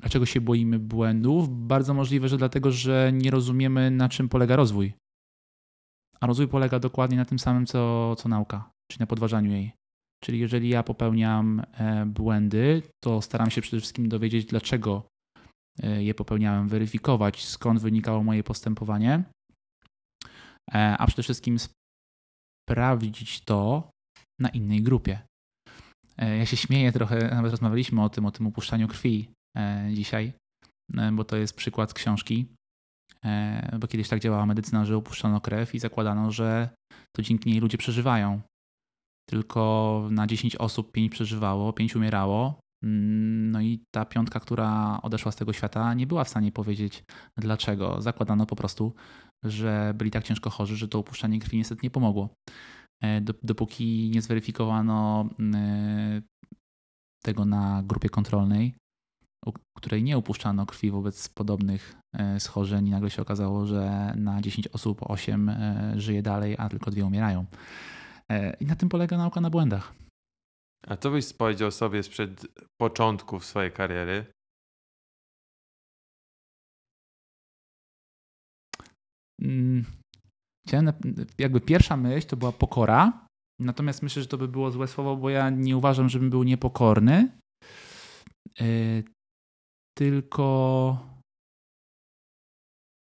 [0.00, 1.66] Dlaczego się boimy błędów?
[1.66, 4.92] Bardzo możliwe, że dlatego, że nie rozumiemy, na czym polega rozwój.
[6.20, 9.72] A rozwój polega dokładnie na tym samym, co, co nauka, czyli na podważaniu jej.
[10.24, 15.06] Czyli jeżeli ja popełniam e, błędy, to staram się przede wszystkim dowiedzieć, dlaczego
[15.82, 19.24] e, je popełniałem, weryfikować, skąd wynikało moje postępowanie,
[20.74, 21.56] e, a przede wszystkim
[22.68, 23.90] sprawdzić to
[24.40, 25.18] na innej grupie.
[26.18, 29.30] Ja się śmieję trochę, nawet rozmawialiśmy o tym, o tym upuszczaniu krwi
[29.92, 30.32] dzisiaj,
[31.12, 32.46] bo to jest przykład książki,
[33.78, 36.68] bo kiedyś tak działała medycyna, że upuszczano krew i zakładano, że
[37.16, 38.40] to dzięki niej ludzie przeżywają
[39.30, 42.60] tylko na 10 osób 5 przeżywało, 5 umierało.
[42.84, 47.04] Mm, no i ta piątka, która odeszła z tego świata, nie była w stanie powiedzieć
[47.36, 48.02] dlaczego.
[48.02, 48.94] Zakładano po prostu,
[49.44, 52.28] że byli tak ciężko chorzy, że to upuszczanie krwi niestety nie pomogło.
[53.02, 56.22] E, dopóki nie zweryfikowano mm,
[57.22, 58.74] tego na grupie kontrolnej,
[59.46, 64.40] u której nie upuszczano krwi wobec podobnych e, schorzeń, i nagle się okazało, że na
[64.40, 67.46] 10 osób 8 e, żyje dalej, a tylko dwie umierają.
[68.30, 69.94] E, I na tym polega nauka na błędach.
[70.86, 72.46] A co byś powiedział sobie sprzed
[72.80, 74.26] początków swojej kariery?
[79.42, 79.84] Mm,
[80.70, 80.92] chciałem,
[81.38, 83.26] jakby pierwsza myśl to była pokora,
[83.60, 87.28] natomiast myślę, że to by było złe słowo, bo ja nie uważam, żebym był niepokorny,
[88.60, 88.64] e,
[89.98, 90.46] tylko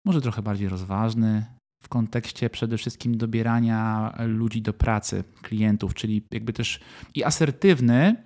[0.07, 1.47] może trochę bardziej rozważny,
[1.83, 6.81] w kontekście przede wszystkim dobierania ludzi do pracy, klientów, czyli jakby też
[7.15, 8.17] i asertywny,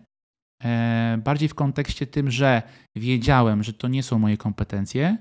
[0.64, 2.62] e, bardziej w kontekście tym, że
[2.96, 5.18] wiedziałem, że to nie są moje kompetencje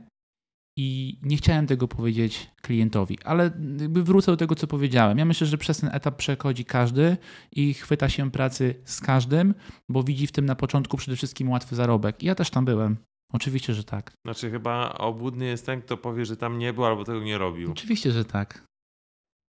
[0.75, 3.43] i nie chciałem tego powiedzieć klientowi, ale
[3.79, 5.17] jakby wrócę do tego, co powiedziałem.
[5.17, 7.17] Ja myślę, że przez ten etap przechodzi każdy
[7.51, 9.53] i chwyta się pracy z każdym,
[9.89, 12.23] bo widzi w tym na początku przede wszystkim łatwy zarobek.
[12.23, 12.97] I ja też tam byłem.
[13.33, 14.13] Oczywiście, że tak.
[14.25, 17.71] Znaczy chyba obłudny jest ten, kto powie, że tam nie był albo tego nie robił.
[17.71, 18.65] Oczywiście, że tak.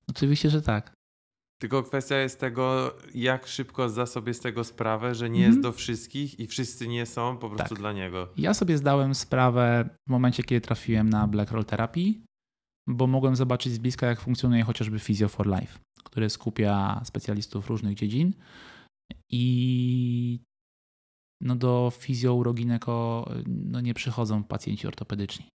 [0.08, 0.92] Oczywiście, że tak.
[1.62, 5.62] Tylko kwestia jest tego, jak szybko zda sobie z tego sprawę, że nie jest mhm.
[5.62, 7.78] do wszystkich i wszyscy nie są po prostu tak.
[7.78, 8.28] dla niego.
[8.36, 12.14] Ja sobie zdałem sprawę w momencie, kiedy trafiłem na Black Roll Therapy,
[12.88, 17.94] bo mogłem zobaczyć z bliska, jak funkcjonuje chociażby Physio for Life, który skupia specjalistów różnych
[17.94, 18.32] dziedzin.
[19.30, 20.40] I
[21.40, 25.48] no do fizjourogineko no nie przychodzą pacjenci ortopedyczni.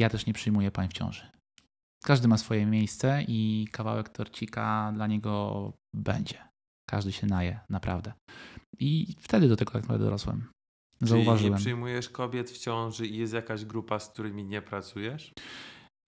[0.00, 1.37] Ja też nie przyjmuję pań w ciąży.
[2.04, 6.38] Każdy ma swoje miejsce i kawałek torcika dla niego będzie.
[6.90, 8.12] Każdy się naje, naprawdę.
[8.78, 10.50] I wtedy do tego tak naprawdę dorosłem.
[11.00, 11.38] Zauważyłem.
[11.38, 15.32] Czyli nie przyjmujesz kobiet w ciąży i jest jakaś grupa, z którymi nie pracujesz?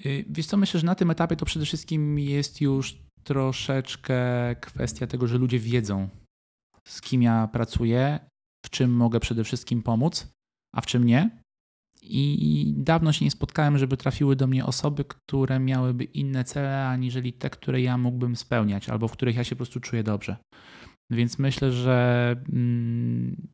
[0.06, 4.20] Y, wiesz co, myślę, że na tym etapie to przede wszystkim jest już troszeczkę
[4.60, 6.08] kwestia tego, że ludzie wiedzą,
[6.88, 8.20] z kim ja pracuję,
[8.66, 10.32] w czym mogę przede wszystkim pomóc,
[10.74, 11.39] a w czym nie.
[12.02, 17.32] I dawno się nie spotkałem, żeby trafiły do mnie osoby, które miałyby inne cele, aniżeli
[17.32, 20.36] te, które ja mógłbym spełniać, albo w których ja się po prostu czuję dobrze.
[21.10, 23.48] Więc myślę, że mm,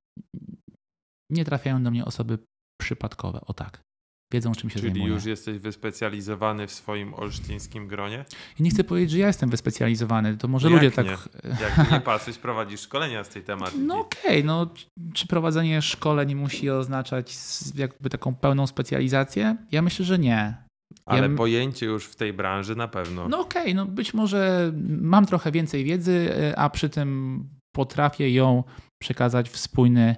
[1.31, 2.39] nie trafiają do mnie osoby
[2.81, 3.41] przypadkowe.
[3.41, 3.86] O tak
[4.33, 5.15] wiedzą, czym się Czyli zajmują.
[5.15, 8.25] już jesteś wyspecjalizowany w swoim olsztyńskim gronie?
[8.61, 11.07] I nie chcę powiedzieć, że ja jestem wyspecjalizowany, to może no ludzie tak...
[11.07, 11.17] Nie?
[11.61, 13.79] Jak nie patrzeć, prowadzisz szkolenia z tej tematyki.
[13.79, 14.71] No okej, okay, no
[15.15, 17.37] czy prowadzenie szkoleń musi oznaczać
[17.75, 19.57] jakby taką pełną specjalizację?
[19.73, 20.67] Ja myślę, że nie.
[21.07, 21.37] Ale ja...
[21.37, 23.29] pojęcie już w tej branży na pewno.
[23.29, 27.43] No okej, okay, no być może mam trochę więcej wiedzy, a przy tym
[27.75, 28.65] potrafię ją
[29.03, 30.17] przekazać w spójny,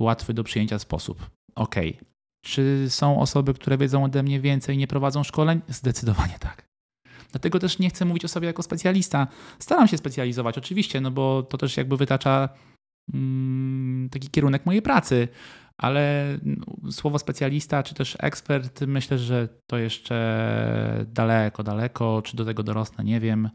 [0.00, 1.30] łatwy do przyjęcia sposób.
[1.54, 2.06] Okej, okay.
[2.46, 5.60] Czy są osoby, które wiedzą ode mnie więcej i nie prowadzą szkoleń?
[5.68, 6.68] Zdecydowanie tak.
[7.32, 9.26] Dlatego też nie chcę mówić o sobie jako specjalista.
[9.58, 12.48] Staram się specjalizować, oczywiście, no bo to też jakby wytacza
[13.14, 15.28] mm, taki kierunek mojej pracy,
[15.78, 22.22] ale no, słowo specjalista czy też ekspert, myślę, że to jeszcze daleko, daleko.
[22.22, 23.50] Czy do tego dorosnę, nie wiem.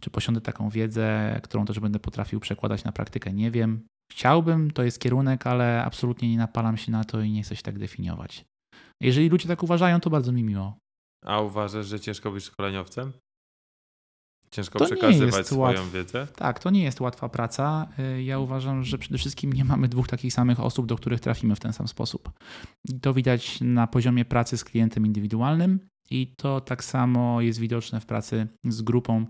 [0.00, 3.86] Czy posiądę taką wiedzę, którą też będę potrafił przekładać na praktykę, nie wiem.
[4.16, 7.62] Chciałbym, to jest kierunek, ale absolutnie nie napalam się na to i nie chcę się
[7.62, 8.44] tak definiować.
[9.00, 10.76] Jeżeli ludzie tak uważają, to bardzo mi miło.
[11.24, 13.12] A uważasz, że ciężko być szkoleniowcem?
[14.50, 15.92] Ciężko to przekazywać swoją łatw...
[15.92, 16.26] wiedzę?
[16.36, 17.88] Tak, to nie jest łatwa praca.
[17.98, 21.56] Y, ja uważam, że przede wszystkim nie mamy dwóch takich samych osób, do których trafimy
[21.56, 22.30] w ten sam sposób.
[23.02, 28.06] To widać na poziomie pracy z klientem indywidualnym i to tak samo jest widoczne w
[28.06, 29.26] pracy z grupą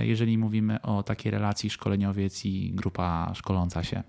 [0.00, 4.02] jeżeli mówimy o takiej relacji szkoleniowiec i grupa szkoląca się.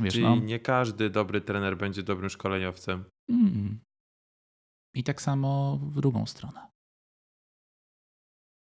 [0.00, 3.04] Wiesz, Czyli no, nie każdy dobry trener będzie dobrym szkoleniowcem.
[3.28, 3.80] Mm.
[4.94, 6.68] I tak samo w drugą stronę.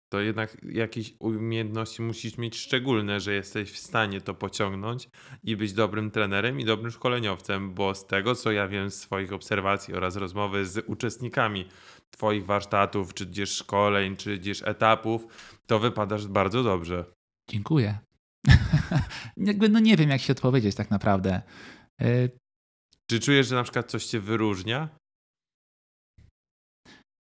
[0.09, 5.09] To jednak jakieś umiejętności musisz mieć szczególne, że jesteś w stanie to pociągnąć
[5.43, 9.33] i być dobrym trenerem i dobrym szkoleniowcem, bo z tego co ja wiem z swoich
[9.33, 11.65] obserwacji oraz rozmowy z uczestnikami
[12.11, 15.25] Twoich warsztatów, czy gdzieś szkoleń, czy gdzieś etapów,
[15.67, 17.05] to wypadasz bardzo dobrze.
[17.49, 17.97] Dziękuję.
[19.37, 21.41] Jakby, no nie wiem, jak się odpowiedzieć tak naprawdę.
[22.01, 22.29] Y,
[23.09, 24.89] Czy czujesz, że na przykład coś cię wyróżnia?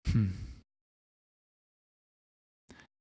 [0.06, 0.43] Hmm.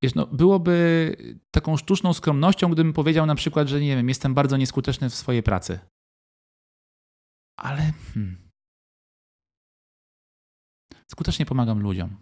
[0.04, 1.16] Wiesz, no, byłoby
[1.52, 5.44] taką sztuczną skromnością, gdybym powiedział na przykład, że nie wiem, jestem bardzo nieskuteczny w swojej
[5.44, 5.80] pracy.
[7.60, 8.50] Ale hmm.
[11.12, 12.16] skutecznie pomagam ludziom.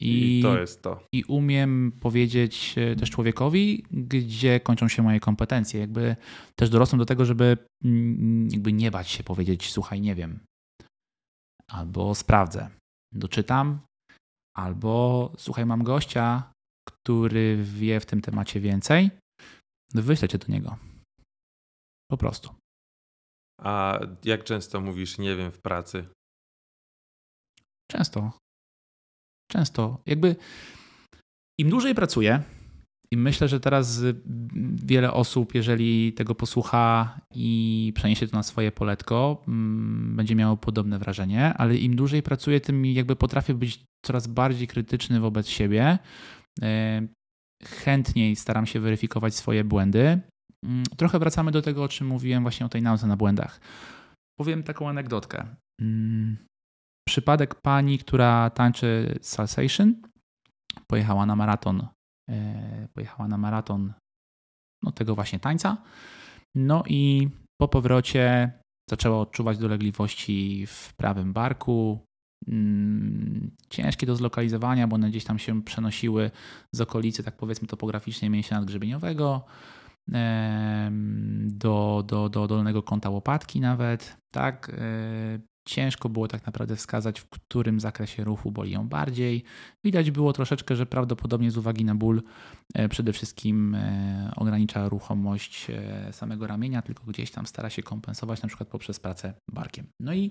[0.00, 1.06] I, I to jest to.
[1.12, 5.80] I umiem powiedzieć e, też człowiekowi, gdzie kończą się moje kompetencje.
[5.80, 6.16] Jakby
[6.56, 10.40] też dorosłem do tego, żeby mm, jakby nie bać się powiedzieć, słuchaj, nie wiem.
[11.68, 12.70] Albo sprawdzę.
[13.12, 13.80] Doczytam,
[14.56, 16.52] albo słuchaj, mam gościa,
[16.88, 19.10] który wie w tym temacie więcej,
[19.94, 20.76] wyślę cię do niego.
[22.10, 22.54] Po prostu.
[23.60, 26.08] A jak często mówisz nie wiem w pracy?
[27.90, 28.38] Często.
[29.50, 30.02] Często.
[30.06, 30.36] Jakby
[31.58, 32.42] im dłużej pracuję,
[33.10, 34.02] i myślę, że teraz
[34.84, 40.98] wiele osób, jeżeli tego posłucha i przeniesie to na swoje poletko, mm, będzie miało podobne
[40.98, 45.98] wrażenie, ale im dłużej pracuję, tym jakby potrafię być coraz bardziej krytyczny wobec siebie.
[46.62, 47.06] E,
[47.64, 50.20] chętniej staram się weryfikować swoje błędy.
[50.64, 53.60] Mm, trochę wracamy do tego, o czym mówiłem właśnie o tej nauce na błędach.
[54.38, 55.46] Powiem taką anegdotkę.
[55.80, 56.36] Mm,
[57.08, 59.94] przypadek pani, która tańczy salsation,
[60.86, 61.86] pojechała na maraton
[62.94, 63.92] pojechała na maraton
[64.82, 65.76] no, tego właśnie tańca.
[66.54, 67.28] No i
[67.60, 68.52] po powrocie
[68.90, 71.98] zaczęła odczuwać dolegliwości w prawym barku.
[72.48, 76.30] Mm, ciężkie do zlokalizowania, bo one gdzieś tam się przenosiły
[76.72, 79.44] z okolicy, tak powiedzmy, topograficznej mięśnia nadgrzebieniowego
[81.46, 84.16] do, do, do dolnego kąta łopatki nawet.
[84.34, 89.44] Tak, e, Ciężko było tak naprawdę wskazać, w którym zakresie ruchu boli ją bardziej.
[89.84, 92.22] Widać było troszeczkę, że prawdopodobnie z uwagi na ból
[92.74, 98.42] e, przede wszystkim e, ogranicza ruchomość e, samego ramienia, tylko gdzieś tam stara się kompensować,
[98.42, 99.86] na przykład poprzez pracę barkiem.
[100.00, 100.30] No i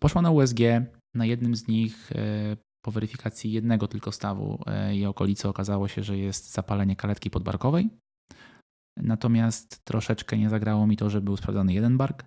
[0.00, 0.58] poszła na USG.
[1.14, 2.10] Na jednym z nich
[2.84, 7.88] po weryfikacji jednego tylko stawu i okolicy okazało się, że jest zapalenie kaletki podbarkowej.
[8.96, 12.24] Natomiast troszeczkę nie zagrało mi to, że był sprawdzany jeden bark,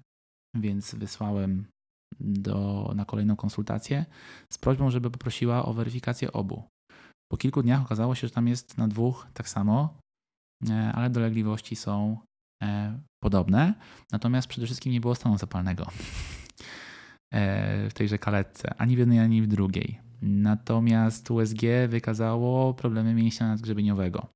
[0.56, 1.66] więc wysłałem
[2.20, 4.06] do, na kolejną konsultację
[4.50, 6.64] z prośbą, żeby poprosiła o weryfikację obu.
[7.32, 9.98] Po kilku dniach okazało się, że tam jest na dwóch tak samo,
[10.70, 12.18] e, ale dolegliwości są
[12.64, 13.74] e, podobne,
[14.12, 15.88] natomiast przede wszystkim nie było stanu zapalnego
[17.34, 20.00] e, w tejże kaletce, ani w jednej, ani w drugiej.
[20.22, 24.28] Natomiast USG wykazało problemy mięśnia nadgrzebieniowego.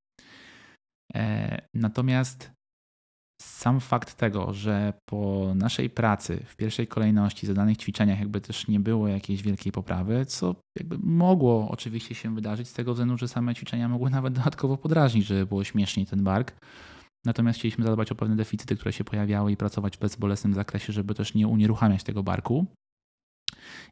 [1.74, 2.50] Natomiast
[3.42, 8.80] sam fakt tego, że po naszej pracy w pierwszej kolejności zadanych ćwiczeniach jakby też nie
[8.80, 13.54] było jakiejś wielkiej poprawy, co jakby mogło oczywiście się wydarzyć z tego względu, że same
[13.54, 16.52] ćwiczenia mogły nawet dodatkowo podrażnić, żeby było śmieszniej ten bark.
[17.24, 21.14] Natomiast chcieliśmy zadbać o pewne deficyty, które się pojawiały i pracować w bezbolesnym zakresie, żeby
[21.14, 22.66] też nie unieruchamiać tego barku.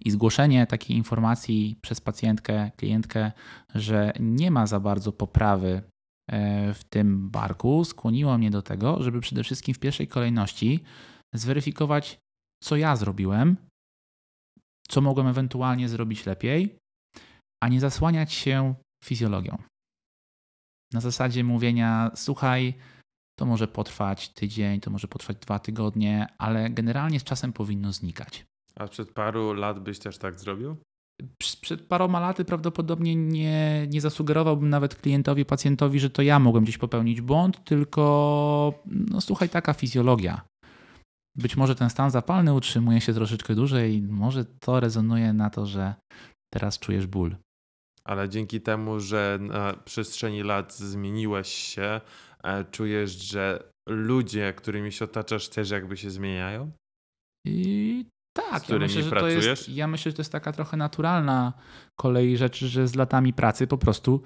[0.05, 3.33] I zgłoszenie takiej informacji przez pacjentkę, klientkę,
[3.75, 5.83] że nie ma za bardzo poprawy
[6.75, 10.81] w tym barku skłoniło mnie do tego, żeby przede wszystkim w pierwszej kolejności
[11.35, 12.19] zweryfikować,
[12.63, 13.57] co ja zrobiłem,
[14.89, 16.79] co mogłem ewentualnie zrobić lepiej,
[17.63, 19.59] a nie zasłaniać się fizjologią.
[20.93, 22.75] Na zasadzie mówienia, słuchaj,
[23.39, 28.45] to może potrwać tydzień, to może potrwać dwa tygodnie, ale generalnie z czasem powinno znikać.
[28.77, 30.77] A przed paru lat byś też tak zrobił?
[31.39, 36.79] Przed paroma laty prawdopodobnie nie, nie zasugerowałbym nawet klientowi, pacjentowi, że to ja mogłem gdzieś
[36.79, 40.41] popełnić błąd, tylko no słuchaj, taka fizjologia.
[41.37, 45.95] Być może ten stan zapalny utrzymuje się troszeczkę dłużej, może to rezonuje na to, że
[46.53, 47.37] teraz czujesz ból.
[48.05, 52.01] Ale dzięki temu, że na przestrzeni lat zmieniłeś się,
[52.45, 56.71] e, czujesz, że ludzie, którymi się otaczasz, też jakby się zmieniają?
[57.47, 58.05] I
[58.51, 59.45] tak, z którymi ja myślę, że pracujesz?
[59.45, 61.53] To jest, ja myślę, że to jest taka trochę naturalna
[61.97, 64.23] kolej rzeczy, że z latami pracy po prostu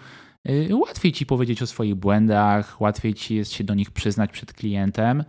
[0.49, 4.53] y, łatwiej ci powiedzieć o swoich błędach, łatwiej ci jest się do nich przyznać przed
[4.53, 5.25] klientem, y,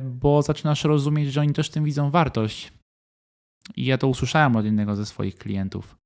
[0.00, 2.72] bo zaczynasz rozumieć, że oni też tym widzą wartość.
[3.76, 5.96] I ja to usłyszałem od jednego ze swoich klientów.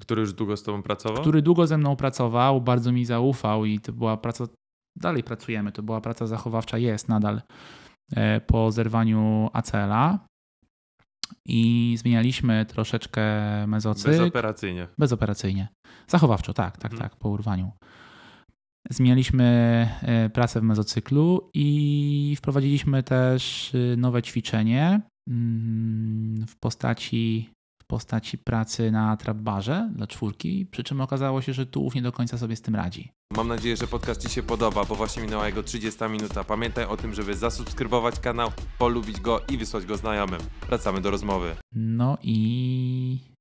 [0.00, 1.20] Który już długo z tobą pracował?
[1.20, 4.44] Który długo ze mną pracował, bardzo mi zaufał i to była praca,
[4.96, 7.42] dalej pracujemy, to była praca zachowawcza, jest nadal
[8.12, 10.18] y, po zerwaniu ACL-a
[11.46, 13.22] i zmienialiśmy troszeczkę
[13.66, 14.10] mezocykl.
[14.10, 14.88] Bezoperacyjnie.
[14.98, 15.68] Bezoperacyjnie.
[16.08, 17.10] Zachowawczo, tak, tak, Mhm.
[17.10, 17.72] tak, po urwaniu.
[18.90, 19.44] Zmienialiśmy
[20.02, 27.50] e, pracę w mezocyklu i wprowadziliśmy też y, nowe ćwiczenie mm, w postaci,
[27.92, 32.38] postaci pracy na trapbarze dla czwórki, przy czym okazało się, że tułów nie do końca
[32.38, 33.12] sobie z tym radzi.
[33.36, 36.44] Mam nadzieję, że podcast Ci się podoba, bo właśnie minęła jego 30 minuta.
[36.44, 40.40] Pamiętaj o tym, żeby zasubskrybować kanał, polubić go i wysłać go znajomym.
[40.68, 41.56] Wracamy do rozmowy.
[41.72, 43.32] No i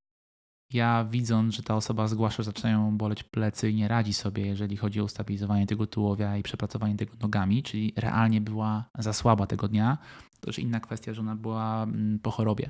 [0.74, 4.78] ja widząc, że ta osoba zgłasza, że zaczynają boleć plecy i nie radzi sobie, jeżeli
[4.78, 9.68] chodzi o ustabilizowanie tego tułowia i przepracowanie tego nogami, czyli realnie była za słaba tego
[9.68, 9.98] dnia,
[10.44, 12.70] to już inna kwestia, że ona była mm, po chorobie.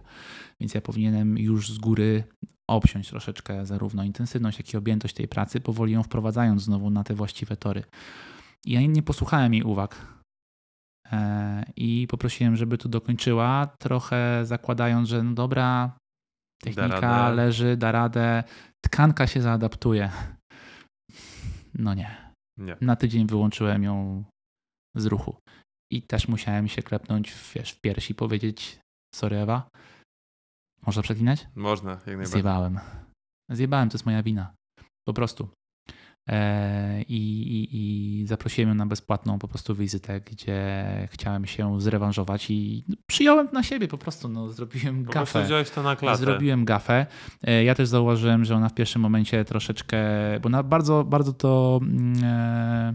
[0.60, 2.24] Więc ja powinienem już z góry
[2.70, 7.14] obsiąść troszeczkę zarówno intensywność, jak i objętość tej pracy, powoli ją wprowadzając znowu na te
[7.14, 7.84] właściwe tory.
[8.66, 10.22] I ja nie posłuchałem jej uwag.
[11.12, 15.98] E, I poprosiłem, żeby to dokończyła, trochę zakładając, że no dobra,
[16.62, 17.36] technika radę.
[17.36, 18.44] leży, da radę,
[18.86, 20.12] tkanka się zaadaptuje.
[21.74, 22.34] No nie.
[22.58, 22.78] Nie.
[22.82, 24.24] Na tydzień wyłączyłem ją
[24.96, 25.36] z ruchu.
[25.92, 28.80] I też musiałem się klepnąć w, wiesz, w piersi powiedzieć
[29.16, 29.68] sorry Ewa,
[30.86, 31.48] można przeklinać?
[31.56, 32.32] Można, jak najbardziej.
[32.32, 32.80] Zjebałem.
[33.52, 34.54] Zjebałem, to jest moja wina.
[35.08, 35.48] Po prostu.
[36.30, 37.70] E, i, i,
[38.22, 43.64] I zaprosiłem ją na bezpłatną po prostu wizytę, gdzie chciałem się zrewanżować i przyjąłem na
[43.64, 44.30] siebie po prostu.
[44.30, 45.44] No, zrobiłem Po gafę.
[45.44, 46.18] wziąłeś to na klatę.
[46.18, 47.06] Zrobiłem gafę.
[47.44, 50.00] E, Ja też zauważyłem, że ona w pierwszym momencie troszeczkę,
[50.42, 52.94] bo ona bardzo, bardzo to mm, e,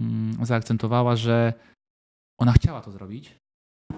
[0.00, 1.52] mm, zaakcentowała, że
[2.38, 3.36] ona chciała to zrobić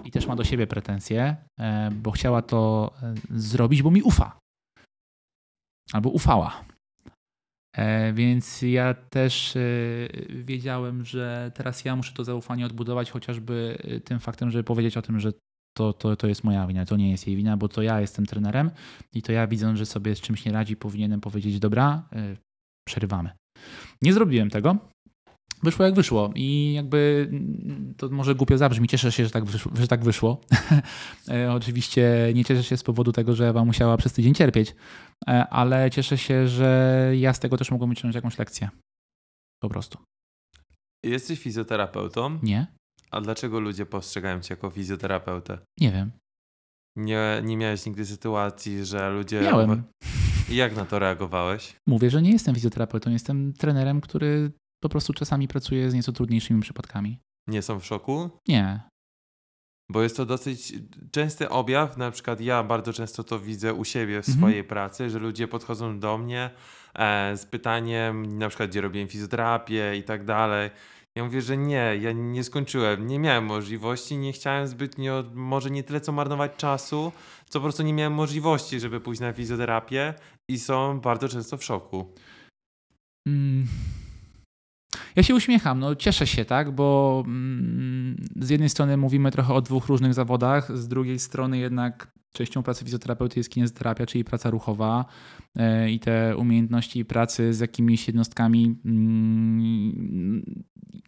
[0.03, 4.39] i też ma do siebie pretensje, e, bo chciała to e, zrobić, bo mi ufa.
[5.93, 6.65] Albo ufała.
[7.75, 9.57] E, Więc ja też
[10.29, 15.19] wiedziałem, że teraz ja muszę to zaufanie odbudować chociażby tym faktem, żeby powiedzieć o tym,
[15.19, 15.33] że
[15.77, 18.25] to, to, to jest moja wina, to nie jest jej wina, bo to ja jestem
[18.25, 18.71] trenerem
[19.13, 22.09] i to ja widząc, że sobie z czymś nie radzi, powinienem powiedzieć, dobra,
[22.87, 23.29] przerywamy.
[24.01, 24.77] Nie zrobiłem tego.
[25.63, 29.71] Wyszło jak wyszło i jakby mm, to może głupio zabrzmi, cieszę się, że tak wyszło.
[29.75, 30.41] Że tak wyszło.
[31.29, 34.75] E, Oczywiście nie cieszę się z powodu tego, że Ewa musiała przez tydzień cierpieć,
[35.27, 38.69] e, ale cieszę się, że ja z tego też mogłem wyciągnąć jakąś lekcję.
[39.61, 39.97] Po prostu.
[41.05, 42.67] Jesteś fizjoterapeutą, Nie?
[43.11, 45.57] a dlaczego ludzie postrzegają Cię jako fizjoterapeutę?
[45.79, 46.11] Nie wiem.
[46.97, 49.41] Nie, nie miałeś nigdy sytuacji, że ludzie...
[49.41, 49.83] Miałem.
[50.49, 51.75] I jak na to reagowałeś?
[51.87, 54.51] Mówię, że nie jestem fizjoterapeutą, jestem trenerem, który
[54.83, 57.19] po prostu czasami pracuje z nieco trudniejszymi przypadkami.
[57.47, 58.29] Nie są w szoku?
[58.47, 58.79] Nie.
[59.91, 60.73] Bo jest to dosyć
[61.11, 64.37] częsty objaw, na przykład ja bardzo często to widzę u siebie w Mhm.
[64.37, 66.49] swojej pracy, że ludzie podchodzą do mnie
[66.95, 70.69] e, z pytaniem, na przykład gdzie robiłem fizjoterapię i tak dalej.
[71.17, 75.83] Ja mówię, że nie, ja nie skończyłem, nie miałem możliwości, nie chciałem zbytnio, może nie
[75.83, 77.11] tyle co marnować czasu,
[77.49, 80.13] co po prostu nie miałem możliwości, żeby pójść na fizjoterapię
[80.49, 82.13] i są bardzo często w szoku.
[83.27, 83.67] Mm.
[85.17, 89.61] Ja się uśmiecham, no cieszę się, tak, bo mm, z jednej strony mówimy trochę o
[89.61, 95.05] dwóch różnych zawodach, z drugiej strony jednak częścią pracy fizjoterapeuty jest kinezjoterapia, czyli praca ruchowa
[95.55, 100.63] e, i te umiejętności pracy z jakimiś jednostkami, mm,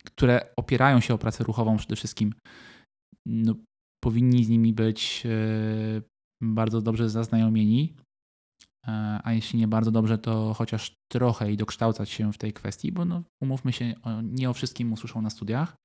[0.06, 2.34] które opierają się o pracę ruchową przede wszystkim,
[3.26, 3.56] no,
[4.04, 6.02] powinni z nimi być e,
[6.41, 7.95] bardzo dobrze zaznajomieni.
[8.88, 12.92] E, A jeśli nie bardzo dobrze, to chociaż trochę i dokształcać się w tej kwestii,
[12.92, 15.76] bo no, umówmy się, nie o wszystkim usłyszą na studiach,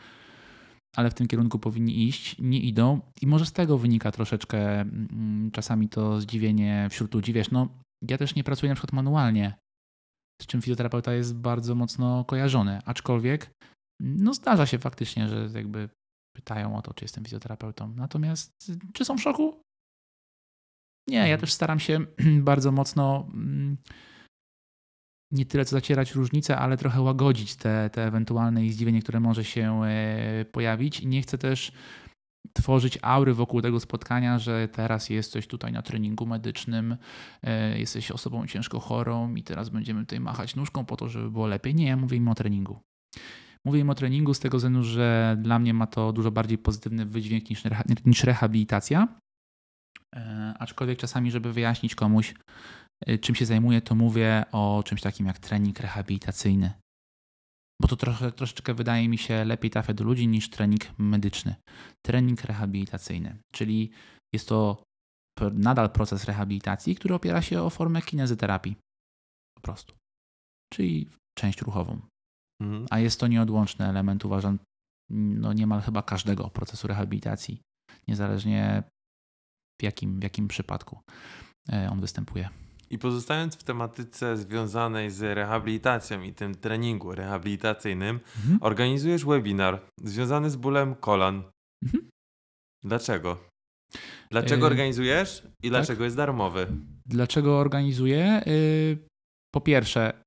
[0.97, 5.51] ale w tym kierunku powinni iść, nie idą i może z tego wynika troszeczkę mm,
[5.51, 7.33] czasami to zdziwienie wśród ludzi.
[7.33, 7.69] Wiesz, no
[8.09, 9.55] ja też nie pracuję na przykład manualnie,
[10.43, 13.51] z czym fizjoterapeuta jest bardzo mocno kojarzony, aczkolwiek
[14.01, 15.89] no zdarza się faktycznie, że jakby
[16.37, 17.95] pytają o to, czy jestem fizjoterapeutą.
[17.97, 18.51] Natomiast
[18.93, 19.61] czy są w szoku?
[21.09, 21.41] Nie, ja Mhm.
[21.41, 22.01] też staram się
[22.51, 23.77] bardzo mocno mm,
[25.33, 29.85] nie tyle co zacierać różnice, ale trochę łagodzić te, te ewentualne zdziwienie, które może się
[29.85, 31.01] e, pojawić.
[31.01, 31.73] I nie chcę też
[32.53, 36.97] tworzyć aury wokół tego spotkania, że teraz jesteś tutaj na treningu medycznym,
[37.43, 41.47] e, jesteś osobą ciężko chorą i teraz będziemy tutaj machać nóżką po to, żeby było
[41.47, 41.75] lepiej.
[41.75, 42.79] Nie, ja mówię im o treningu.
[43.65, 47.07] Mówię im o treningu z tego względu, że dla mnie ma to dużo bardziej pozytywny
[47.07, 47.45] wydźwięk
[48.05, 49.09] niż rehabilitacja.
[50.15, 52.35] E, Aczkolwiek czasami, żeby wyjaśnić komuś,
[53.09, 56.73] y, czym się zajmuję, to mówię o czymś takim jak trening rehabilitacyjny.
[57.83, 61.55] Bo to trochę, troszeczkę wydaje mi się lepiej trafia do ludzi niż trening medyczny.
[62.07, 63.91] Trening rehabilitacyjny, czyli
[64.35, 64.83] jest to
[65.53, 68.77] nadal proces rehabilitacji, który opiera się o formę kinezyterapii.
[69.57, 69.95] Po prostu.
[70.73, 71.09] Czyli
[71.39, 72.01] część ruchową.
[72.63, 72.87] Mhm.
[72.91, 74.59] A jest to nieodłączny element, uważam,
[75.11, 77.61] no niemal chyba każdego procesu rehabilitacji.
[78.09, 78.83] Niezależnie
[79.81, 80.99] w jakim, w jakim przypadku
[81.73, 82.49] e, on występuje.
[82.91, 88.59] I pozostając w tematyce związanej z rehabilitacją i tym treningu rehabilitacyjnym, mhm.
[88.61, 91.43] organizujesz webinar związany z bólem kolan.
[91.85, 92.09] Mhm.
[92.83, 93.37] Dlaczego?
[94.31, 94.67] Dlaczego e...
[94.67, 96.05] organizujesz i dlaczego tak?
[96.05, 96.67] jest darmowy?
[97.07, 98.43] Dlaczego organizuję?
[98.47, 98.99] Y,
[99.55, 100.25] po pierwsze,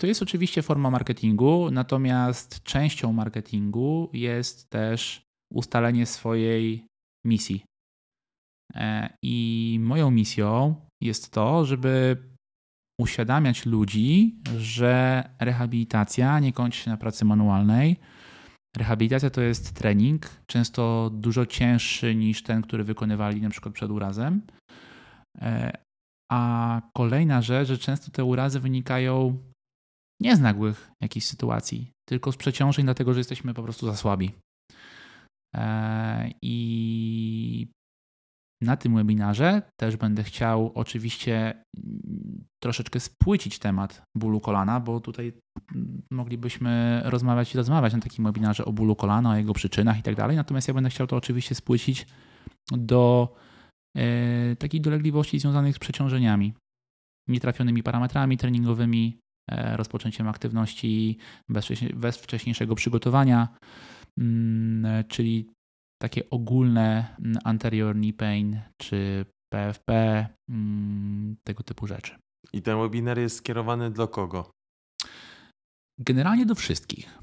[0.00, 5.22] to jest oczywiście forma marketingu, natomiast częścią marketingu jest też
[5.52, 6.86] ustalenie swojej
[7.26, 7.64] misji.
[8.74, 12.16] E, I moją misją jest to, żeby
[13.00, 17.96] uświadamiać ludzi, że rehabilitacja nie kończy się na pracy manualnej.
[18.76, 24.42] Rehabilitacja to jest trening, często dużo cięższy niż ten, który wykonywali na przykład przed urazem.
[25.40, 25.78] E,
[26.32, 29.38] a kolejna rzecz, że często te urazy wynikają
[30.20, 34.32] nie z nagłych jakichś sytuacji, tylko z przeciążeń, dlatego że jesteśmy po prostu za słabi.
[35.56, 37.68] E, I
[38.62, 45.32] na tym webinarze też będę chciał oczywiście mm, troszeczkę spłycić temat bólu kolana, bo tutaj
[45.74, 50.02] mm, moglibyśmy rozmawiać i rozmawiać na takim webinarze o bólu kolana, o jego przyczynach i
[50.02, 50.36] tak dalej.
[50.36, 52.06] Natomiast ja będę chciał to oczywiście spłycić
[52.72, 53.34] do
[53.96, 56.54] e, takich dolegliwości związanych z przeciążeniami,
[57.28, 59.18] nietrafionymi parametrami treningowymi,
[59.50, 61.18] e, rozpoczęciem aktywności
[61.94, 63.48] bez wcześniejszego przygotowania,
[65.08, 65.50] czyli
[66.02, 72.16] takie ogólne mm, anterior knee pain czy PFP, mm, tego typu rzeczy.
[72.52, 74.50] I ten webinar jest skierowany do kogo?
[76.00, 77.18] Generalnie do wszystkich.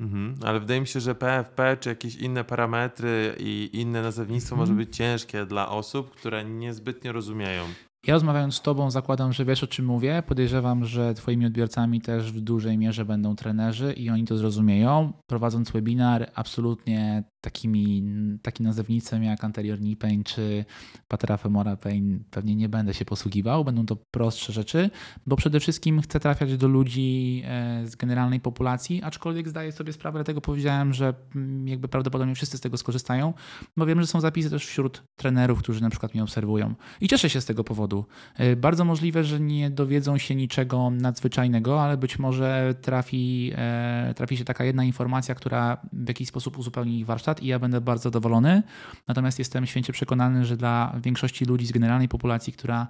[0.00, 4.60] Mhm, ale wydaje mi się, że PFP czy jakieś inne parametry i inne nazewnictwo mhm.
[4.60, 7.64] może być ciężkie dla osób, które niezbytnio rozumieją.
[8.06, 10.22] Ja rozmawiając z Tobą zakładam, że wiesz o czym mówię.
[10.26, 15.12] Podejrzewam, że Twoimi odbiorcami też w dużej mierze będą trenerzy i oni to zrozumieją.
[15.26, 18.02] Prowadząc webinar, absolutnie takimi,
[18.42, 20.64] takim nazewnictwem jak anterior knee pain czy
[21.08, 23.64] patera femoral pain pewnie nie będę się posługiwał.
[23.64, 24.90] Będą to prostsze rzeczy,
[25.26, 30.18] bo przede wszystkim chcę trafiać do ludzi e, z generalnej populacji, aczkolwiek zdaję sobie sprawę,
[30.18, 33.34] dlatego powiedziałem, że mm, jakby prawdopodobnie wszyscy z tego skorzystają,
[33.76, 36.74] bo wiem, że są zapisy też wśród trenerów, którzy na przykład mnie obserwują.
[37.00, 38.04] I cieszę się z tego powodu.
[38.34, 44.36] E, bardzo możliwe, że nie dowiedzą się niczego nadzwyczajnego, ale być może trafi, e, trafi
[44.36, 48.02] się taka jedna informacja, która w jakiś sposób uzupełni ich warsztat i ja będę bardzo
[48.02, 48.62] zadowolony.
[49.08, 52.86] Natomiast jestem święcie przekonany, że dla większości ludzi z generalnej populacji, która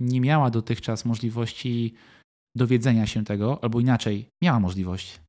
[0.00, 1.94] nie miała dotychczas możliwości
[2.56, 5.20] dowiedzenia się tego, albo inaczej, miała możliwość.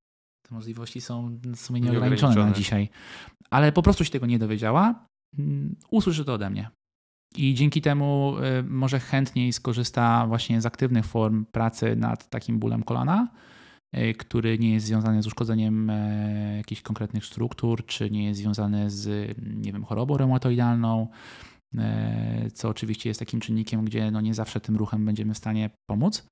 [0.48, 2.50] Te możliwości są w sumie nieograniczone, nieograniczone.
[2.50, 2.90] na dzisiaj,
[3.50, 5.06] ale po prostu się tego nie dowiedziała,
[5.38, 6.70] mm, usłyszy to ode mnie.
[7.36, 12.84] I dzięki temu y, może chętniej skorzysta właśnie z aktywnych form pracy nad takim bólem
[12.84, 13.28] kolana,
[14.18, 19.38] który nie jest związany z uszkodzeniem e, jakichś konkretnych struktur, czy nie jest związany z
[19.42, 21.08] nie wiem, chorobą reumatoidalną,
[21.78, 25.70] e, co oczywiście jest takim czynnikiem, gdzie no nie zawsze tym ruchem będziemy w stanie
[25.90, 26.30] pomóc.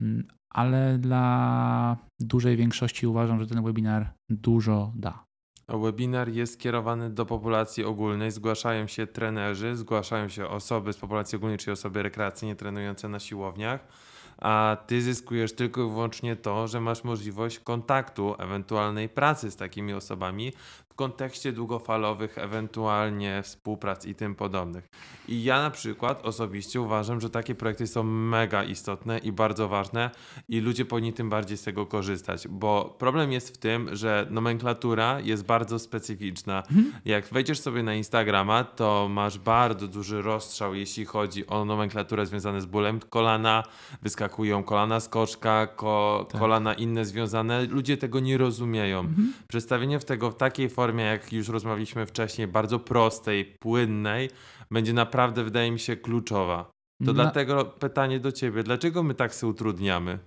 [0.00, 5.26] Mm, ale dla dużej większości uważam, że ten webinar dużo da.
[5.68, 8.30] Webinar jest skierowany do populacji ogólnej.
[8.30, 13.88] Zgłaszają się trenerzy, zgłaszają się osoby z populacji ogólnej, czyli osoby rekreacyjnie trenujące na siłowniach,
[14.38, 19.92] a ty zyskujesz tylko i wyłącznie to, że masz możliwość kontaktu, ewentualnej pracy z takimi
[19.92, 20.52] osobami,
[20.96, 24.88] kontekście długofalowych, ewentualnie współprac i tym podobnych.
[25.28, 30.10] I ja na przykład osobiście uważam, że takie projekty są mega istotne i bardzo ważne
[30.48, 35.20] i ludzie powinni tym bardziej z tego korzystać, bo problem jest w tym, że nomenklatura
[35.20, 36.58] jest bardzo specyficzna.
[36.58, 36.92] Mhm.
[37.04, 42.60] Jak wejdziesz sobie na Instagrama, to masz bardzo duży rozstrzał, jeśli chodzi o nomenklaturę związaną
[42.60, 43.62] z bólem kolana,
[44.02, 46.40] wyskakują kolana skoczka, ko tak.
[46.40, 47.64] kolana inne związane.
[47.64, 49.00] Ludzie tego nie rozumieją.
[49.00, 49.32] Mhm.
[49.48, 54.30] Przedstawienie w tego w takiej formie formie, jak już rozmawialiśmy wcześniej, bardzo prostej, płynnej,
[54.70, 56.70] będzie naprawdę, wydaje mi się, kluczowa.
[57.06, 60.18] To dlatego pytanie do ciebie, dlaczego my tak sobie utrudniamy?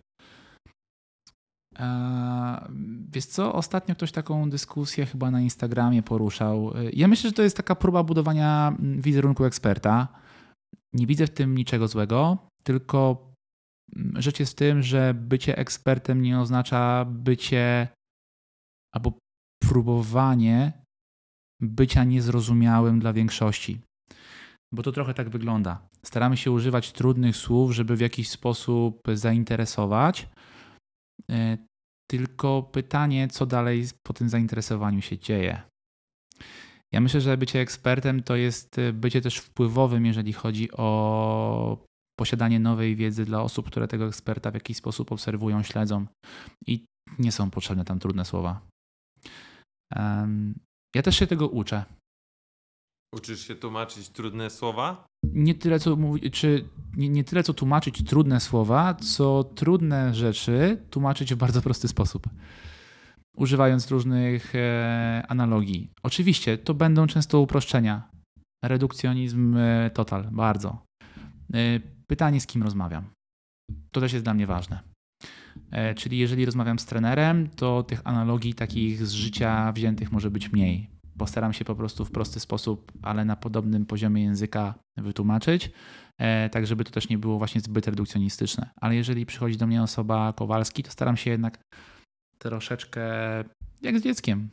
[3.14, 6.74] Wiesz co, ostatnio ktoś taką dyskusję chyba na Instagramie poruszał.
[6.94, 10.08] Ja myślę, że to jest taka próba budowania mm, wizerunku eksperta.
[10.94, 13.32] Nie widzę w tym niczego złego, tylko
[13.96, 17.88] mm, rzecz jest w tym, że bycie ekspertem nie oznacza bycie
[18.96, 19.14] albo
[19.70, 20.74] próbowanie
[21.62, 23.82] bycia niezrozumiałym dla większości.
[24.74, 25.90] Bo to trochę tak wygląda.
[26.06, 30.30] Staramy się używać trudnych słów, żeby w jakiś sposób zainteresować.
[31.32, 31.58] E,
[32.12, 35.62] tylko pytanie, co dalej po tym zainteresowaniu się dzieje.
[36.94, 41.86] Ja myślę, że bycie ekspertem to jest bycie też wpływowym, jeżeli chodzi o
[42.20, 46.06] posiadanie nowej wiedzy dla osób, które tego eksperta w jakiś sposób obserwują, śledzą.
[46.68, 46.86] I
[47.20, 48.69] nie są potrzebne tam trudne słowa.
[50.96, 51.86] Ja też się tego uczę.
[53.16, 55.06] Uczysz się tłumaczyć trudne słowa?
[55.24, 60.86] Nie tyle, co mówi, czy nie, nie tyle, co tłumaczyć trudne słowa, co trudne rzeczy
[60.90, 62.30] tłumaczyć w bardzo prosty sposób.
[63.36, 65.92] Używając różnych e, analogii.
[66.04, 68.10] Oczywiście to będą często uproszczenia.
[68.64, 70.86] Redukcjonizm e, total, bardzo.
[71.54, 73.10] E, pytanie, z kim rozmawiam.
[73.92, 74.80] To też jest dla mnie ważne.
[75.72, 80.52] E, czyli jeżeli rozmawiam z trenerem, to tych analogii takich z życia wziętych może być
[80.52, 80.90] mniej.
[81.18, 85.72] Postaram się po prostu w prosty sposób, ale na podobnym poziomie języka wytłumaczyć,
[86.18, 88.70] e, tak żeby to też nie było właśnie zbyt redukcjonistyczne.
[88.82, 91.60] Ale jeżeli przychodzi do mnie osoba Kowalski, to staram się jednak
[92.38, 93.02] troszeczkę
[93.82, 94.50] jak z dzieckiem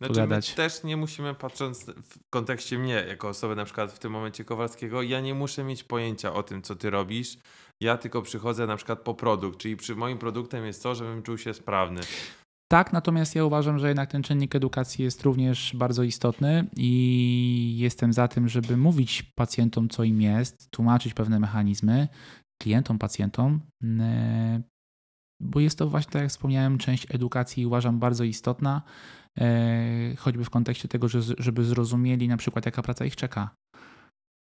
[0.00, 4.12] Znaczy, my też nie musimy, patrząc w kontekście mnie, jako osoby na przykład w tym
[4.12, 7.38] momencie Kowalskiego, ja nie muszę mieć pojęcia o tym, co ty robisz.
[7.82, 11.38] Ja tylko przychodzę na przykład po produkt, czyli przy moim produktem jest to, żebym czuł
[11.38, 12.00] się sprawny.
[12.68, 18.12] Tak, natomiast ja uważam, że jednak ten czynnik edukacji jest również bardzo istotny i jestem
[18.12, 22.08] za tym, żeby mówić pacjentom, co im jest, tłumaczyć pewne mechanizmy,
[22.62, 23.60] klientom, pacjentom,
[25.40, 28.82] bo jest to właśnie, tak jak wspomniałem, część edukacji uważam bardzo istotna,
[30.18, 33.50] choćby w kontekście tego, że, żeby zrozumieli na przykład, jaka praca ich czeka,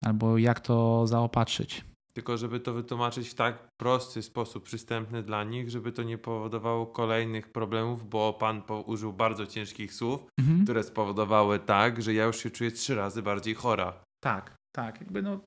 [0.06, 1.86] albo jak to zaopatrzyć.
[2.14, 6.88] Tylko żeby to wytłumaczyć w tak prosty sposób, przystępny dla nich, żeby to nie powodowało
[6.88, 10.64] kolejnych problemów, bo pan użył bardzo ciężkich słów, Mhm.
[10.64, 13.94] które spowodowały tak, że ja już się czuję trzy razy bardziej chora.
[14.24, 15.02] Tak, tak.
[15.02, 15.40] Jakby no,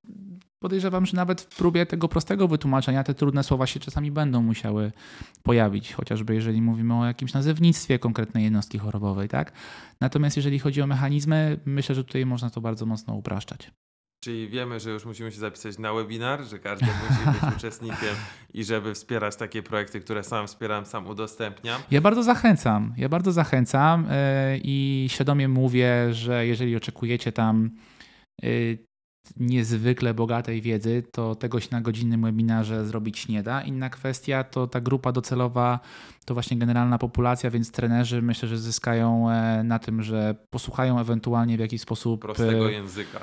[0.59, 4.93] podejrzewam, że nawet w próbie tego prostego wytłumaczenia te trudne słowa się czasami będą musiały
[5.43, 9.53] pojawić, chociażby jeżeli mówimy o jakimś nazewnictwie konkretnej jednostki chorobowej, tak?
[10.01, 13.70] Natomiast jeżeli chodzi o mechanizmy, myślę, że tutaj można to bardzo mocno upraszczać.
[14.25, 18.14] Czyli wiemy, że już musimy się zapisać na webinar, że każdy musi być uczestnikiem
[18.55, 21.83] i żeby wspierać takie projekty, które sam wspieram, sam udostępniam.
[21.91, 27.70] Ja bardzo zachęcam, ja bardzo zachęcam yy, i świadomie mówię, że jeżeli oczekujecie tam
[28.43, 28.79] yy,
[29.37, 33.62] niezwykle bogatej wiedzy, to tego się na godzinnym webinarze zrobić nie da.
[33.62, 35.81] Inna kwestia to ta grupa docelowa,
[36.25, 41.57] to właśnie generalna populacja, więc trenerzy myślę, że zyskają e, na tym, że posłuchają ewentualnie
[41.57, 42.20] w jakiś sposób.
[42.20, 43.20] Prostego e, języka.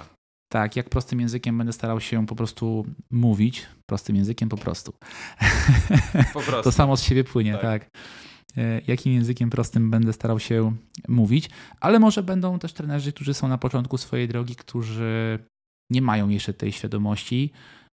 [0.51, 3.67] Tak, jak prostym językiem będę starał się po prostu mówić.
[3.85, 4.93] Prostym językiem po prostu.
[6.33, 6.63] Po prostu.
[6.63, 7.61] To samo z siebie płynie, Tak.
[7.61, 7.89] tak.
[8.57, 10.75] E, Jakim językiem prostym będę starał się
[11.07, 15.39] mówić, ale może będą też trenerzy, którzy są na początku swojej drogi, którzy
[15.89, 17.51] nie mają jeszcze tej świadomości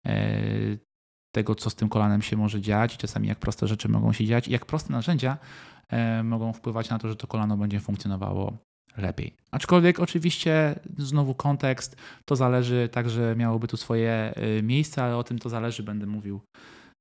[0.06, 0.78] e,
[1.36, 4.26] tego, co z tym kolanem się może dziać, i czasami jak proste rzeczy mogą się
[4.26, 5.38] dziać, i jak proste narzędzia
[5.90, 8.58] e, mogą wpływać na to, że to kolano będzie funkcjonowało
[8.98, 9.36] lepiej.
[9.52, 15.40] Aczkolwiek oczywiście znowu kontekst, to zależy, także miałoby tu swoje e, miejsce, ale o tym
[15.40, 16.42] to zależy, będę mówił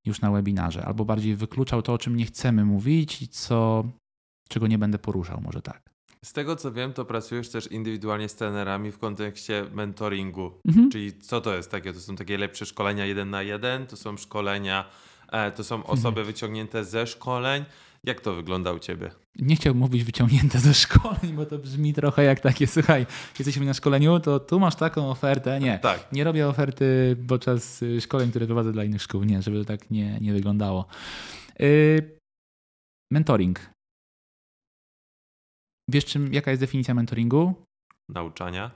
[0.05, 3.85] już na webinarze, albo bardziej wykluczał to, o czym nie chcemy mówić i co,
[4.49, 5.82] czego nie będę poruszał, może tak.
[6.25, 10.53] Z tego co wiem, to pracujesz też indywidualnie z trenerami w kontekście mentoringu.
[10.69, 10.91] Mhm.
[10.91, 11.93] Czyli co to jest takie?
[11.93, 14.85] To są takie lepsze szkolenia jeden na jeden, to są szkolenia,
[15.33, 17.65] e, to są osoby wyciągnięte ze szkoleń.
[18.05, 19.11] Jak to wygląda u ciebie?
[19.37, 23.07] Nie chciałbym mówić wyciągnięte ze szkoleń, bo to brzmi trochę jak takie, słuchaj,
[23.39, 25.61] jesteśmy na szkoleniu, to tu masz taką ofertę.
[25.61, 26.13] Nie, Tak.
[26.13, 29.25] nie robię oferty podczas y, szkoleń, które prowadzę dla innych szkół.
[29.25, 30.87] Nie, żeby to tak nie, nie wyglądało.
[31.59, 32.19] Yy,
[33.13, 33.61] mentoring.
[35.91, 37.55] Wiesz, czym, jaka jest definicja mentoringu?
[38.11, 38.71] Nauczania,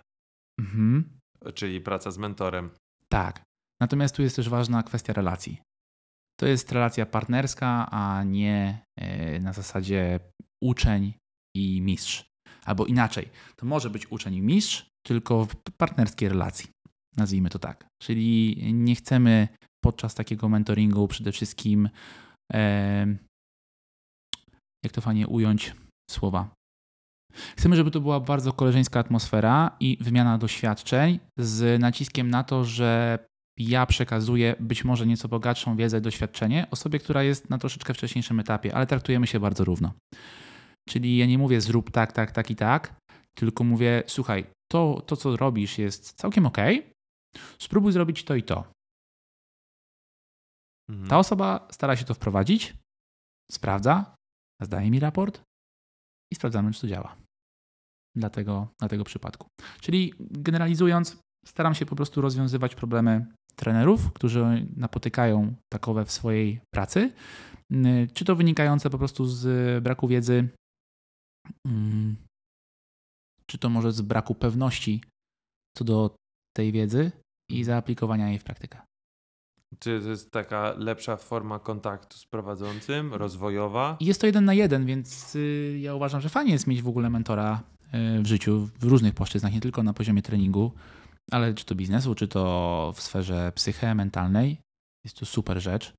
[0.61, 1.19] Mhm.
[1.55, 2.71] czyli praca z mentorem.
[3.09, 3.43] Tak.
[3.81, 5.61] Natomiast tu jest też ważna kwestia relacji.
[6.41, 10.21] To jest relacja partnerska, a nie e, na zasadzie
[10.65, 11.15] uczeń
[11.57, 12.25] i mistrz.
[12.65, 16.71] Albo inaczej, to może być uczeń i mistrz, tylko w partnerskiej relacji.
[17.17, 17.87] Nazwijmy to tak.
[18.03, 19.49] Czyli nie chcemy
[19.85, 21.89] podczas takiego mentoringu przede wszystkim,
[22.53, 23.07] e,
[24.85, 25.75] jak to fajnie ująć
[26.11, 26.55] słowa.
[27.57, 33.19] Chcemy, żeby to była bardzo koleżeńska atmosfera i wymiana doświadczeń z naciskiem na to, że
[33.59, 38.75] ja przekazuję być może nieco bogatszą wiedzę, doświadczenie osobie, która jest na troszeczkę wcześniejszym etapie,
[38.75, 39.93] ale traktujemy się bardzo równo.
[40.89, 43.01] Czyli ja nie mówię zrób tak, tak, tak i tak,
[43.39, 46.59] tylko mówię słuchaj, to, to co robisz jest całkiem ok,
[47.59, 48.65] spróbuj zrobić to i to.
[50.91, 51.09] Mhm.
[51.09, 52.75] Ta osoba stara się to wprowadzić,
[53.51, 54.15] sprawdza,
[54.63, 55.43] zdaje mi raport
[56.33, 57.17] i sprawdzamy, czy to działa.
[58.17, 59.49] Dla tego, dla tego przypadku.
[59.81, 67.13] Czyli generalizując, staram się po prostu rozwiązywać problemy trenerów, którzy napotykają takowe w swojej pracy,
[67.71, 70.49] Yy, czy to wynikające po prostu z braku wiedzy,
[71.67, 72.17] mm,
[73.47, 75.03] czy to może z braku pewności
[75.77, 76.17] co do
[76.57, 77.13] tej wiedzy
[77.51, 78.81] i zaaplikowania jej w praktykę.
[79.79, 83.97] Czy to jest taka lepsza forma kontaktu z prowadzącym, rozwojowa?
[84.01, 87.11] Jest to jeden na jeden, więc y, ja uważam, że fajnie jest mieć w ogóle
[87.11, 87.63] mentora
[88.23, 90.73] w życiu, w różnych płaszczyznach, nie tylko na poziomie treningu,
[91.31, 94.61] ale czy to biznesu, czy to w sferze psyche, mentalnej.
[95.05, 95.93] Jest to super rzecz.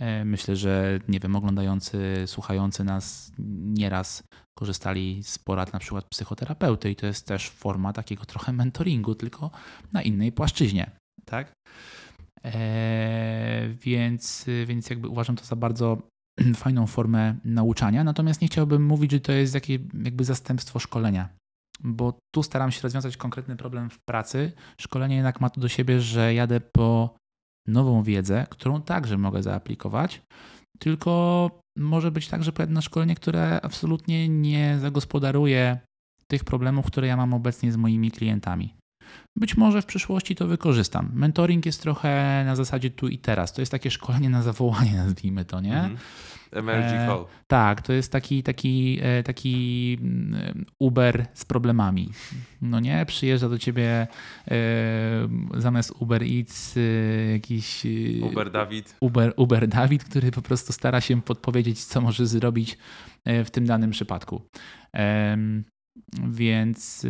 [0.00, 3.32] E, myślę, że nie wiem, oglądający, słuchający nas
[3.64, 4.22] nieraz
[4.58, 9.50] korzystali z porad na przykład psychoterapeuty i to jest też forma takiego trochę mentoringu, tylko
[9.92, 10.90] na innej płaszczyźnie,
[11.24, 11.52] tak?
[12.42, 16.02] Eee, więc, więc jakby uważam to za bardzo
[16.54, 21.28] fajną formę nauczania, natomiast nie chciałbym mówić, że to jest jakieś jakby zastępstwo szkolenia,
[21.84, 24.52] bo tu staram się rozwiązać konkretny problem w pracy.
[24.80, 27.14] Szkolenie jednak ma to do siebie, że jadę po
[27.66, 30.22] nową wiedzę, którą także mogę zaaplikować,
[30.78, 35.80] tylko może być tak, że pojadę na szkolenie, które absolutnie nie zagospodaruje
[36.26, 38.74] tych problemów, które ja mam obecnie z moimi klientami.
[39.40, 41.10] Być może w przyszłości to wykorzystam.
[41.14, 43.52] Mentoring jest trochę na zasadzie tu i teraz.
[43.52, 45.76] To jest takie szkolenie na zawołanie, nazwijmy to, nie?
[45.76, 45.96] Mhm.
[46.52, 47.26] Emergency e, call.
[47.46, 52.10] tak, to jest taki, taki, e, taki mm, Uber z problemami.
[52.62, 54.06] No nie, przyjeżdża do ciebie
[54.50, 54.56] e,
[55.54, 56.80] zamiast Uber Eats e,
[57.32, 57.86] jakiś...
[58.22, 58.96] Uber Dawid.
[59.00, 62.78] Uber, Uber Dawid, który po prostu stara się podpowiedzieć, co może zrobić
[63.26, 64.42] w tym danym przypadku.
[66.28, 67.06] Więc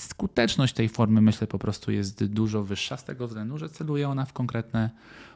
[0.00, 4.24] skuteczność tej formy, myślę, po prostu jest dużo wyższa z tego względu, że celuje ona
[4.24, 4.90] w konkretne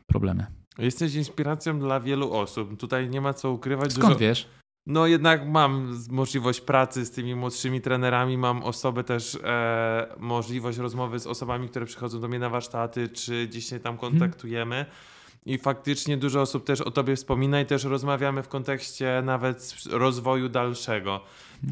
[0.06, 0.46] problemy.
[0.78, 2.80] Jesteś inspiracją dla wielu osób.
[2.80, 3.92] Tutaj nie ma co ukrywać.
[3.92, 4.18] Skąd dużo...
[4.18, 4.48] wiesz?
[4.86, 11.18] No jednak mam możliwość pracy z tymi młodszymi trenerami, mam osobę też, e, możliwość rozmowy
[11.18, 14.12] z osobami, które przychodzą do mnie na warsztaty, czy gdzieś się tam mhm.
[14.12, 14.74] kontaktujemy.
[14.74, 15.17] Hmm
[15.48, 20.48] i faktycznie dużo osób też o tobie wspomina i też rozmawiamy w kontekście nawet rozwoju
[20.48, 21.20] dalszego.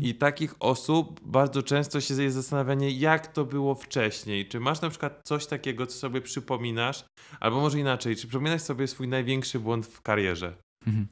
[0.01, 4.49] I takich osób bardzo często się jest zastanawianie, jak to było wcześniej.
[4.49, 7.05] Czy masz na przykład coś takiego, co sobie przypominasz,
[7.41, 10.57] albo może inaczej, czy przypominasz sobie swój największy błąd w karierze?
[10.87, 11.07] Mhm.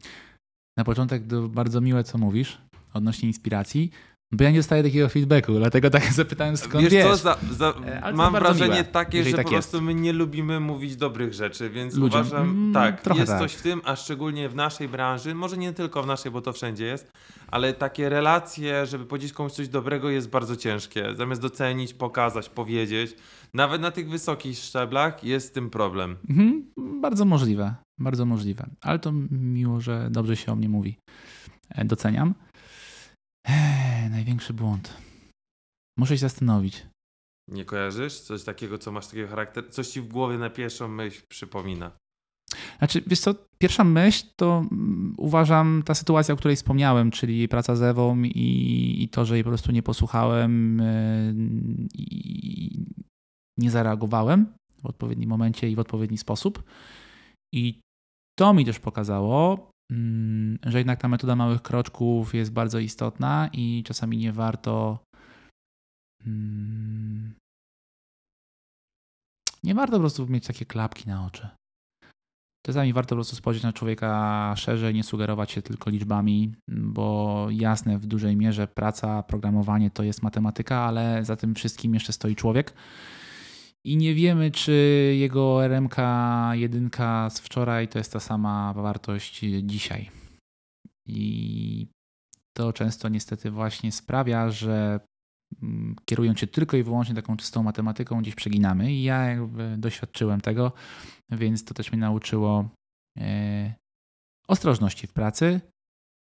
[0.79, 2.59] Na początek bardzo miłe, co mówisz
[2.95, 3.91] odnośnie inspiracji.
[4.37, 6.93] Bo ja nie dostaję takiego feedbacku, dlatego tak zapytałem skąd wiesz.
[6.93, 7.05] wiesz.
[7.05, 10.61] Co, za, za, e, mam wrażenie miłe, takie, że tak po prostu my nie lubimy
[10.61, 13.39] mówić dobrych rzeczy, więc Ludziom, uważam, mm, tak, jest tak.
[13.39, 16.53] coś w tym, a szczególnie w naszej branży, może nie tylko w naszej, bo to
[16.53, 17.12] wszędzie jest,
[17.49, 21.14] ale takie relacje, żeby powiedzieć komuś coś dobrego jest bardzo ciężkie.
[21.16, 23.16] Zamiast docenić, pokazać, powiedzieć,
[23.55, 26.16] nawet na tych wysokich szczeblach jest z tym problem.
[26.30, 26.64] Mhm,
[27.01, 30.97] bardzo możliwe, bardzo możliwe, ale to miło, że dobrze się o mnie mówi.
[31.70, 32.35] E, doceniam.
[33.49, 34.97] Eee, największy błąd.
[35.99, 36.86] Muszę się zastanowić.
[37.51, 38.20] Nie kojarzysz?
[38.20, 39.70] Coś takiego, co masz takiego charakteru?
[39.70, 41.92] Coś ci w głowie na pierwszą myśl przypomina?
[42.78, 47.76] Znaczy, wiesz co, pierwsza myśl to mm, uważam ta sytuacja, o której wspomniałem, czyli praca
[47.76, 52.84] z Ewą i, i to, że jej po prostu nie posłuchałem yy, i
[53.59, 56.62] nie zareagowałem w odpowiednim momencie i w odpowiedni sposób.
[57.55, 57.80] I
[58.38, 59.70] to mi też pokazało,
[60.62, 64.99] że jednak ta metoda małych kroczków jest bardzo istotna i czasami nie warto.
[66.26, 67.35] Mm,
[69.62, 71.49] nie warto po prostu mieć takie klapki na oczy.
[72.66, 77.99] Czasami warto po prostu spojrzeć na człowieka szerzej, nie sugerować się tylko liczbami, bo jasne,
[77.99, 82.74] w dużej mierze praca, programowanie to jest matematyka, ale za tym wszystkim jeszcze stoi człowiek
[83.87, 84.72] i nie wiemy, czy
[85.18, 85.97] jego RMK
[86.53, 86.91] 1
[87.30, 90.11] z wczoraj to jest ta sama wartość dzisiaj.
[91.07, 91.89] I
[92.57, 95.01] to często niestety właśnie sprawia, że
[95.62, 98.93] mm, kierując się tylko i wyłącznie taką czystą matematyką, gdzieś przeginamy.
[98.93, 100.72] I ja jakby doświadczyłem tego,
[101.30, 102.68] więc to też mnie nauczyło
[103.18, 103.74] e,
[104.49, 105.61] ostrożności w pracy,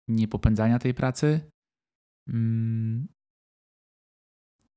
[0.08, 1.50] nie popędzania tej pracy,
[2.28, 3.08] mm,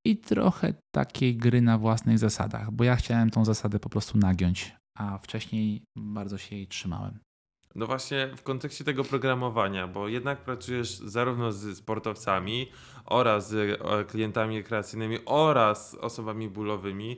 [0.08, 4.76] i trochę takiej gry na własnych zasadach, bo ja chciałem tą zasadę po prostu nagiąć,
[4.98, 7.18] a wcześniej bardzo się jej trzymałem.
[7.74, 12.68] No właśnie w kontekście tego programowania, bo jednak pracujesz zarówno z sportowcami
[13.04, 17.16] oraz z e, klientami rekreacyjnymi oraz osobami bólowymi.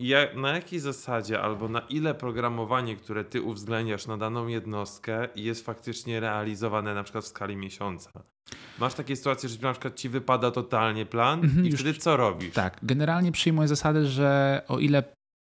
[0.00, 5.66] Jak, na jakiej zasadzie albo na ile programowanie, które ty uwzględniasz na daną jednostkę jest
[5.66, 8.31] faktycznie realizowane na przykład w skali miesiąca?
[8.78, 12.16] Masz takie sytuacje, że na przykład ci wypada totalnie plan mhm, i już, wtedy co
[12.16, 12.54] robisz?
[12.54, 15.02] Tak, generalnie przyjmuję zasadę, że o ile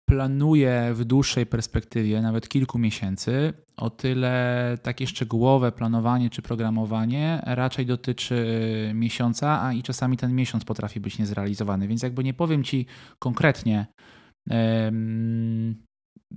[0.10, 7.86] planuję w dłuższej perspektywie, nawet kilku miesięcy, o tyle takie szczegółowe planowanie czy programowanie raczej
[7.86, 8.46] dotyczy
[8.94, 11.88] miesiąca, a i czasami ten miesiąc potrafi być niezrealizowany.
[11.88, 12.86] Więc jakby nie powiem ci
[13.20, 13.86] konkretnie,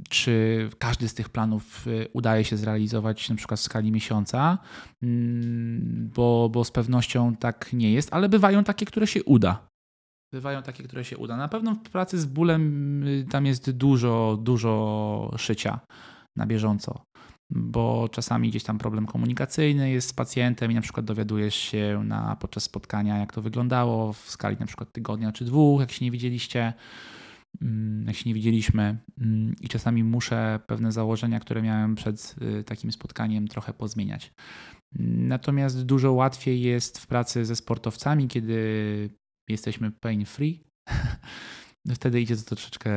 [0.08, 4.58] czy każdy z tych planów y, udaje się zrealizować na przykład w skali miesiąca,
[5.02, 9.68] mm, bo, bo z pewnością tak nie jest, ale bywają takie, które się uda.
[10.32, 11.36] Bywają takie, które się uda.
[11.36, 15.80] Na pewno w pracy z bólem y, tam jest dużo, dużo szycia
[16.36, 17.04] na bieżąco.
[17.50, 22.36] bo czasami gdzieś tam problem komunikacyjny jest z pacjentem i na przykład dowiadujesz się na,
[22.36, 26.10] podczas spotkania, jak to wyglądało w skali na przykład tygodnia czy dwóch, jak się nie
[26.10, 26.72] widzieliście,
[28.06, 32.92] jak się nie widzieliśmy mm, i czasami muszę pewne założenia, które miałem przed y, takim
[32.92, 34.32] spotkaniem trochę pozmieniać.
[34.98, 39.10] Natomiast dużo łatwiej jest w pracy ze sportowcami, kiedy
[39.48, 40.64] jesteśmy pain free.
[41.94, 42.90] Wtedy idzie to troszeczkę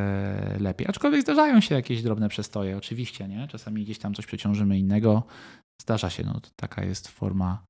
[0.60, 0.88] lepiej.
[0.88, 3.47] Aczkolwiek zdarzają się jakieś drobne przestoje, oczywiście, nie?
[3.47, 5.24] Czasami gdzieś tam coś przeciążymy innego.
[5.82, 7.66] Zdarza się, no to taka jest forma,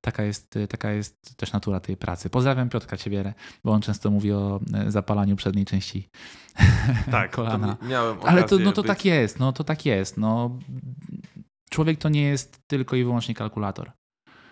[0.00, 2.30] taka jest, taka jest też natura tej pracy.
[2.30, 3.34] Pozdrawiam Piotrka Ciebierę,
[3.64, 6.10] bo on często mówi o e, zapalaniu przedniej części
[7.10, 7.76] tak, kolana.
[7.82, 8.88] miałem Ale to, no to być...
[8.88, 10.16] tak jest, no to tak jest.
[10.16, 10.58] No,
[11.70, 13.92] człowiek to nie jest tylko i wyłącznie kalkulator.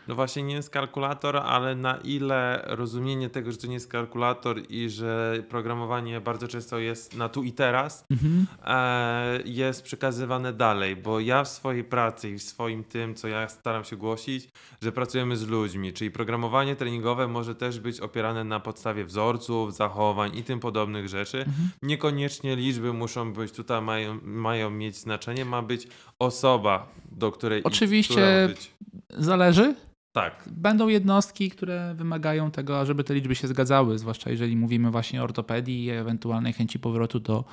[0.09, 4.61] No właśnie nie jest kalkulator, ale na ile rozumienie tego, że to nie jest kalkulator
[4.69, 8.47] i że programowanie bardzo często jest na tu i teraz, mhm.
[8.65, 13.49] e, jest przekazywane dalej, bo ja w swojej pracy i w swoim tym, co ja
[13.49, 14.49] staram się głosić,
[14.83, 20.37] że pracujemy z ludźmi, czyli programowanie treningowe może też być opierane na podstawie wzorców, zachowań
[20.37, 21.39] i tym podobnych rzeczy.
[21.39, 21.69] Mhm.
[21.83, 25.89] Niekoniecznie liczby muszą być tutaj, mają, mają mieć znaczenie, ma być
[26.19, 27.63] osoba, do której...
[27.65, 28.71] Oczywiście być...
[29.11, 29.75] zależy,
[30.17, 30.45] tak.
[30.47, 35.25] Będą jednostki, które wymagają tego, żeby te liczby się zgadzały, zwłaszcza jeżeli mówimy właśnie o
[35.25, 37.45] ortopedii i ewentualnej chęci powrotu do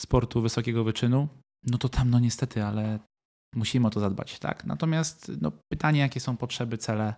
[0.00, 1.28] sportu wysokiego wyczynu.
[1.66, 2.98] No to tam, no niestety, ale
[3.54, 4.64] musimy o to zadbać, tak?
[4.64, 7.14] Natomiast no, pytanie, jakie są potrzeby, cele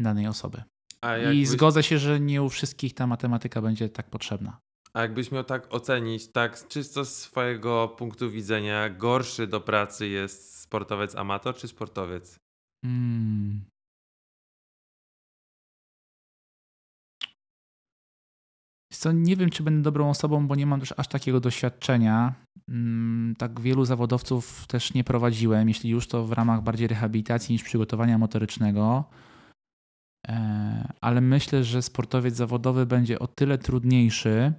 [0.00, 0.62] danej osoby.
[1.32, 4.58] I zgodzę się, że nie u wszystkich ta matematyka będzie tak potrzebna.
[4.92, 10.60] A jakbyś miał tak ocenić, tak czysto z swojego punktu widzenia, gorszy do pracy jest
[10.60, 12.36] sportowiec amator czy sportowiec?
[12.84, 13.69] Hmm.
[19.00, 22.34] Co, nie wiem, czy będę dobrą osobą, bo nie mam też aż takiego doświadczenia.
[22.68, 27.62] Mm, tak wielu zawodowców też nie prowadziłem, jeśli już to w ramach bardziej rehabilitacji niż
[27.62, 29.04] przygotowania motorycznego.
[30.28, 34.52] E, ale myślę, że sportowiec zawodowy będzie o tyle trudniejszy,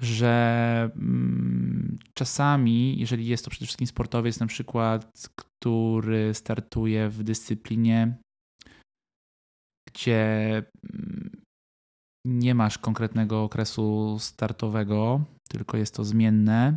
[0.00, 8.16] że mm, czasami, jeżeli jest to przede wszystkim sportowiec, na przykład, który startuje w dyscyplinie,
[9.88, 10.62] gdzie
[10.92, 11.23] mm,
[12.24, 16.76] nie masz konkretnego okresu startowego, tylko jest to zmienne.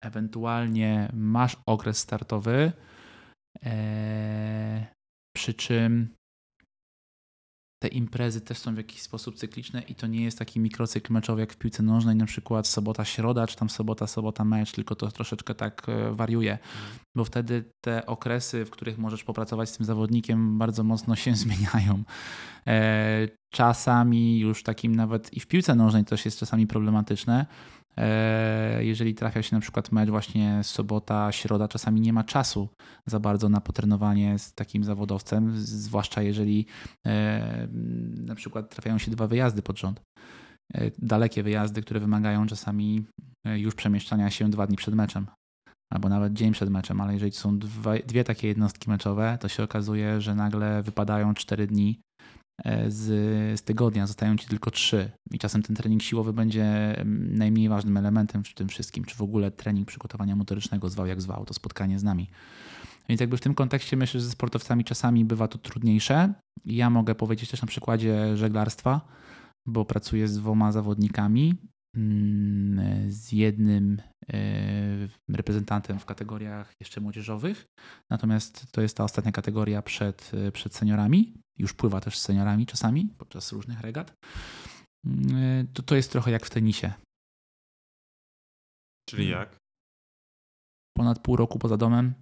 [0.00, 2.72] Ewentualnie masz okres startowy,
[3.64, 4.86] e,
[5.36, 6.18] przy czym
[7.82, 11.40] te imprezy też są w jakiś sposób cykliczne i to nie jest taki mikrocykl meczowy
[11.40, 15.10] jak w piłce nożnej, na przykład sobota, środa, czy tam sobota, sobota mecz, tylko to
[15.10, 16.98] troszeczkę tak e, wariuje, mhm.
[17.16, 22.02] bo wtedy te okresy, w których możesz popracować z tym zawodnikiem bardzo mocno się zmieniają.
[23.50, 27.46] Czasami już takim nawet i w piłce nożnej też jest czasami problematyczne,
[27.98, 32.68] E, jeżeli trafia się na przykład mecz właśnie sobota, środa, czasami nie ma czasu
[33.06, 36.66] za bardzo na potrenowanie z takim zawodowcem, zwłaszcza jeżeli
[37.06, 37.68] e,
[38.26, 40.02] na przykład trafiają się dwa wyjazdy pod rząd.
[40.74, 43.04] E, dalekie wyjazdy, które wymagają czasami
[43.44, 45.26] już przemieszczania się dwa dni przed meczem
[45.92, 47.58] albo nawet dzień przed meczem, ale jeżeli są
[48.06, 52.00] dwie, takie jednostki meczowe, to się okazuje, że nagle wypadają cztery dni
[52.88, 53.04] z,
[53.60, 55.10] z tygodnia, zostają ci tylko trzy.
[55.30, 56.96] I czasem ten trening siłowy będzie
[57.30, 61.44] najmniej ważnym elementem w tym wszystkim, czy w ogóle trening przygotowania motorycznego zwał jak zwał,
[61.44, 62.30] to spotkanie z nami.
[63.08, 66.34] Więc jakby w tym kontekście myślę, że ze sportowcami czasami bywa to trudniejsze.
[66.64, 69.00] Ja mogę powiedzieć też na przykładzie żeglarstwa,
[69.66, 71.54] bo pracuję z dwoma zawodnikami,
[71.96, 74.02] mm, z jednym
[74.32, 77.66] e, reprezentantem w kategoriach jeszcze młodzieżowych,
[78.10, 82.66] natomiast to jest ta ostatnia kategoria przed, e, przed seniorami, już pływa też z seniorami
[82.66, 84.12] czasami podczas różnych regat,
[85.06, 86.92] mm, to to jest trochę jak w tenisie.
[89.08, 89.38] Czyli mm.
[89.38, 89.56] jak?
[90.96, 92.14] Ponad pół roku poza domem.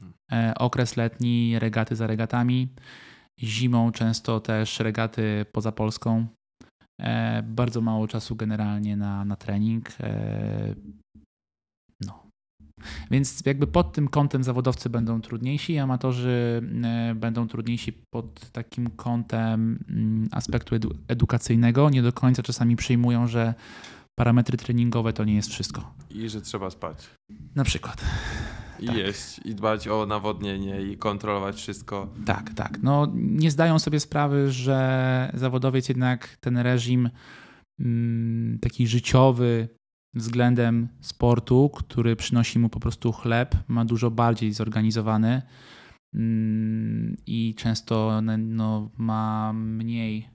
[0.00, 0.14] Hmm.
[0.32, 2.68] E, okres letni, regaty za regatami.
[3.40, 6.26] Zimą często też regaty poza Polską.
[7.00, 9.88] E, bardzo mało czasu generalnie na, na trening.
[13.10, 19.78] Więc jakby pod tym kątem zawodowcy będą trudniejsi, amatorzy e, będą trudniejsi pod takim kątem
[19.88, 21.90] mm, aspektu edu edukacyjnego.
[21.90, 23.54] Nie do końca czasami przyjmują, że
[24.18, 25.94] parametry treningowe to nie jest wszystko.
[26.10, 27.10] I że trzeba spać.
[27.54, 28.04] Na przykład.
[28.80, 28.96] I tak.
[28.96, 32.08] jeść, i dbać o nawodnienie, i kontrolować wszystko.
[32.26, 32.78] Tak, tak.
[32.82, 37.10] No, nie zdają sobie sprawy, że zawodowiec jednak ten reżim
[37.80, 39.68] mm, taki życiowy,
[40.16, 45.42] względem sportu, który przynosi mu po prostu chleb, ma dużo bardziej zorganizowany
[46.14, 50.28] mm, i często no, ma mniej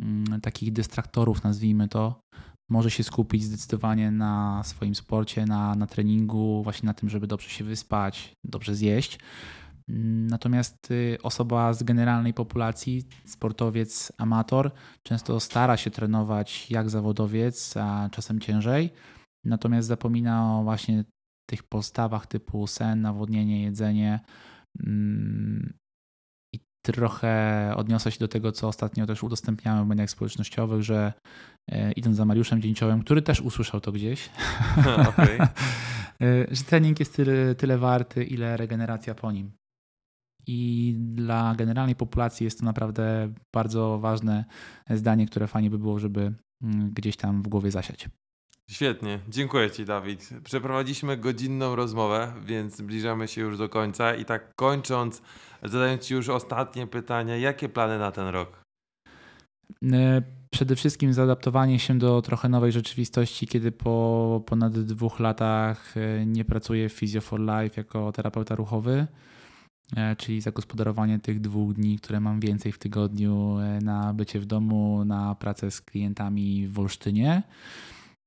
[0.00, 2.20] mm, takich dystraktorów, nazwijmy to,
[2.70, 7.48] może się skupić zdecydowanie na swoim sporcie, na, na treningu, właśnie na tym, żeby dobrze
[7.48, 9.18] się wyspać, dobrze zjeść.
[9.88, 14.70] Natomiast y, osoba z generalnej populacji, sportowiec, amator,
[15.02, 18.90] często stara się trenować jak zawodowiec, a czasem ciężej,
[19.44, 21.04] natomiast zapomina o właśnie
[21.50, 24.20] tych postawach typu sen, nawodnienie, jedzenie.
[24.86, 25.74] Mm,
[26.54, 31.12] I trochę odniosę się do tego, co ostatnio też udostępniałem w mediach społecznościowych, że
[31.70, 34.30] e, idąc za Mariuszem Dzięciołem, który też usłyszał to gdzieś,
[35.08, 35.38] Okej.
[36.22, 39.52] e, że trening jest tyle, tyle warty, ile regeneracja po nim.
[40.46, 44.44] I dla generalnej populacji jest to naprawdę bardzo ważne
[44.90, 48.08] zdanie, które fajnie by było, żeby mm, gdzieś tam w głowie zasiać.
[48.70, 50.30] Świetnie, dziękuję Ci Dawid.
[50.44, 55.22] Przeprowadziliśmy godzinną rozmowę, więc zbliżamy się już do końca i tak kończąc,
[55.62, 58.62] zadając Ci już ostatnie pytanie, jakie plany na ten rok?
[59.92, 60.22] E,
[60.56, 66.44] Przede wszystkim zaadaptowanie się do trochę nowej rzeczywistości, kiedy po ponad dwóch latach e, nie
[66.44, 69.06] pracuję w Physio for Life jako terapeuta ruchowy,
[70.18, 75.04] czyli zagospodarowanie tych dwóch dni, które mam więcej w tygodniu e, na bycie w domu,
[75.04, 77.42] na pracę z klientami w Olsztynie.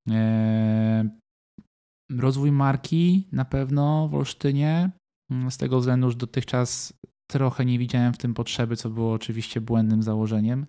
[0.09, 1.09] E,
[2.11, 4.91] Rozwój marki na pewno w Olsztynie,
[5.31, 6.93] mm, z tego względu, że dotychczas
[7.31, 10.65] trochę nie widziałem w tym potrzeby, co było oczywiście błędnym założeniem,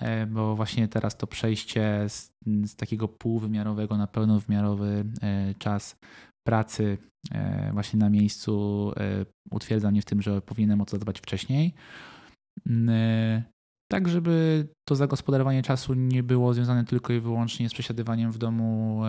[0.00, 2.30] e, bo właśnie teraz to przejście z,
[2.64, 5.96] z takiego półwymiarowego na pełnowymiarowy e, czas
[6.48, 6.98] pracy
[7.30, 8.52] e, właśnie na miejscu
[8.96, 11.74] e, utwierdza mnie w tym, że powinienem o to zadbać wcześniej.
[12.66, 13.42] Mm, e,
[13.92, 19.02] Tak, żeby to zagospodarowanie czasu nie było związane tylko i wyłącznie z przesiadywaniem w domu,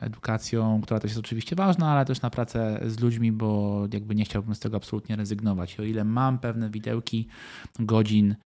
[0.00, 4.24] edukacją, która też jest oczywiście ważna, ale też na pracę z ludźmi, bo jakby nie
[4.24, 5.78] chciałbym z tego absolutnie rezygnować.
[5.78, 7.28] I o ile mam pewne widełki
[7.78, 8.36] godzin,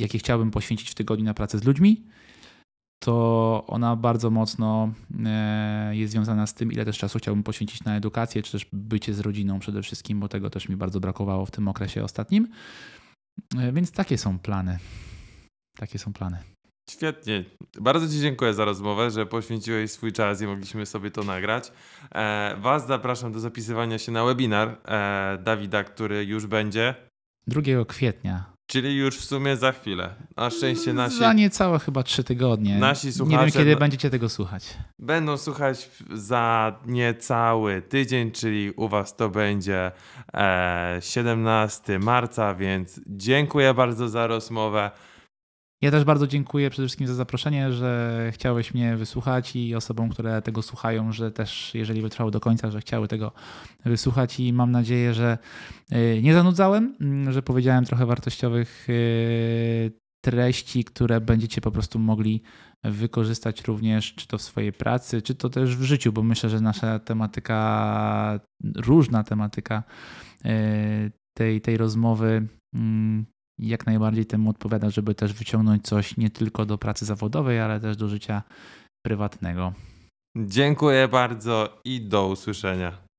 [0.00, 2.04] jakie chciałbym poświęcić w tygodniu na pracę z ludźmi,
[3.04, 4.92] to ona bardzo mocno
[5.26, 9.14] e, jest związana z tym, ile też czasu chciałbym poświęcić na edukację, czy też bycie
[9.14, 12.48] z rodziną przede wszystkim, bo tego też mi bardzo brakowało w tym okresie ostatnim.
[13.58, 14.78] E, Więc takie są plany.
[15.76, 16.38] Takie są plany.
[16.90, 17.44] Świetnie.
[17.80, 21.72] Bardzo Ci dziękuję za rozmowę, że poświęciłeś swój czas i mogliśmy sobie to nagrać.
[22.14, 24.78] E, was zapraszam do zapisywania się na webinar
[25.42, 26.94] Dawida, który już będzie,
[27.46, 28.52] 2 kwietnia.
[28.70, 30.14] Czyli już w sumie za chwilę.
[30.36, 32.78] Na szczęście nasi Za niecałe chyba trzy tygodnie.
[32.78, 34.64] Nasi Nie słuchacze- wiem, kiedy będziecie tego słuchać.
[34.98, 39.90] będą słuchać za niecały tydzień, czyli u Was to będzie
[40.34, 44.90] e, 17 marca, więc dziękuję bardzo za rozmowę.
[45.82, 50.42] Ja też bardzo dziękuję przede wszystkim za zaproszenie, że chciałeś mnie wysłuchać i osobom, które
[50.42, 53.32] tego słuchają, że też, jeżeli wytrwały do końca, że chciały tego
[53.84, 54.40] wysłuchać.
[54.40, 55.38] I mam nadzieję, że
[55.92, 59.92] y, nie zanudzałem, mm, że powiedziałem trochę wartościowych y,
[60.24, 62.42] treści, które będziecie po prostu mogli
[62.84, 66.60] wykorzystać również, czy to w swojej pracy, czy to też w życiu, bo myślę, że
[66.60, 68.40] nasza tematyka,
[68.76, 69.82] różna tematyka
[70.44, 72.48] y, tej, tej rozmowy
[73.62, 77.96] jak najbardziej temu odpowiada, żeby też wyciągnąć coś nie tylko do pracy zawodowej, ale też
[77.96, 78.42] do życia
[79.06, 79.72] prywatnego.
[80.36, 83.09] Dziękuję bardzo i do usłyszenia.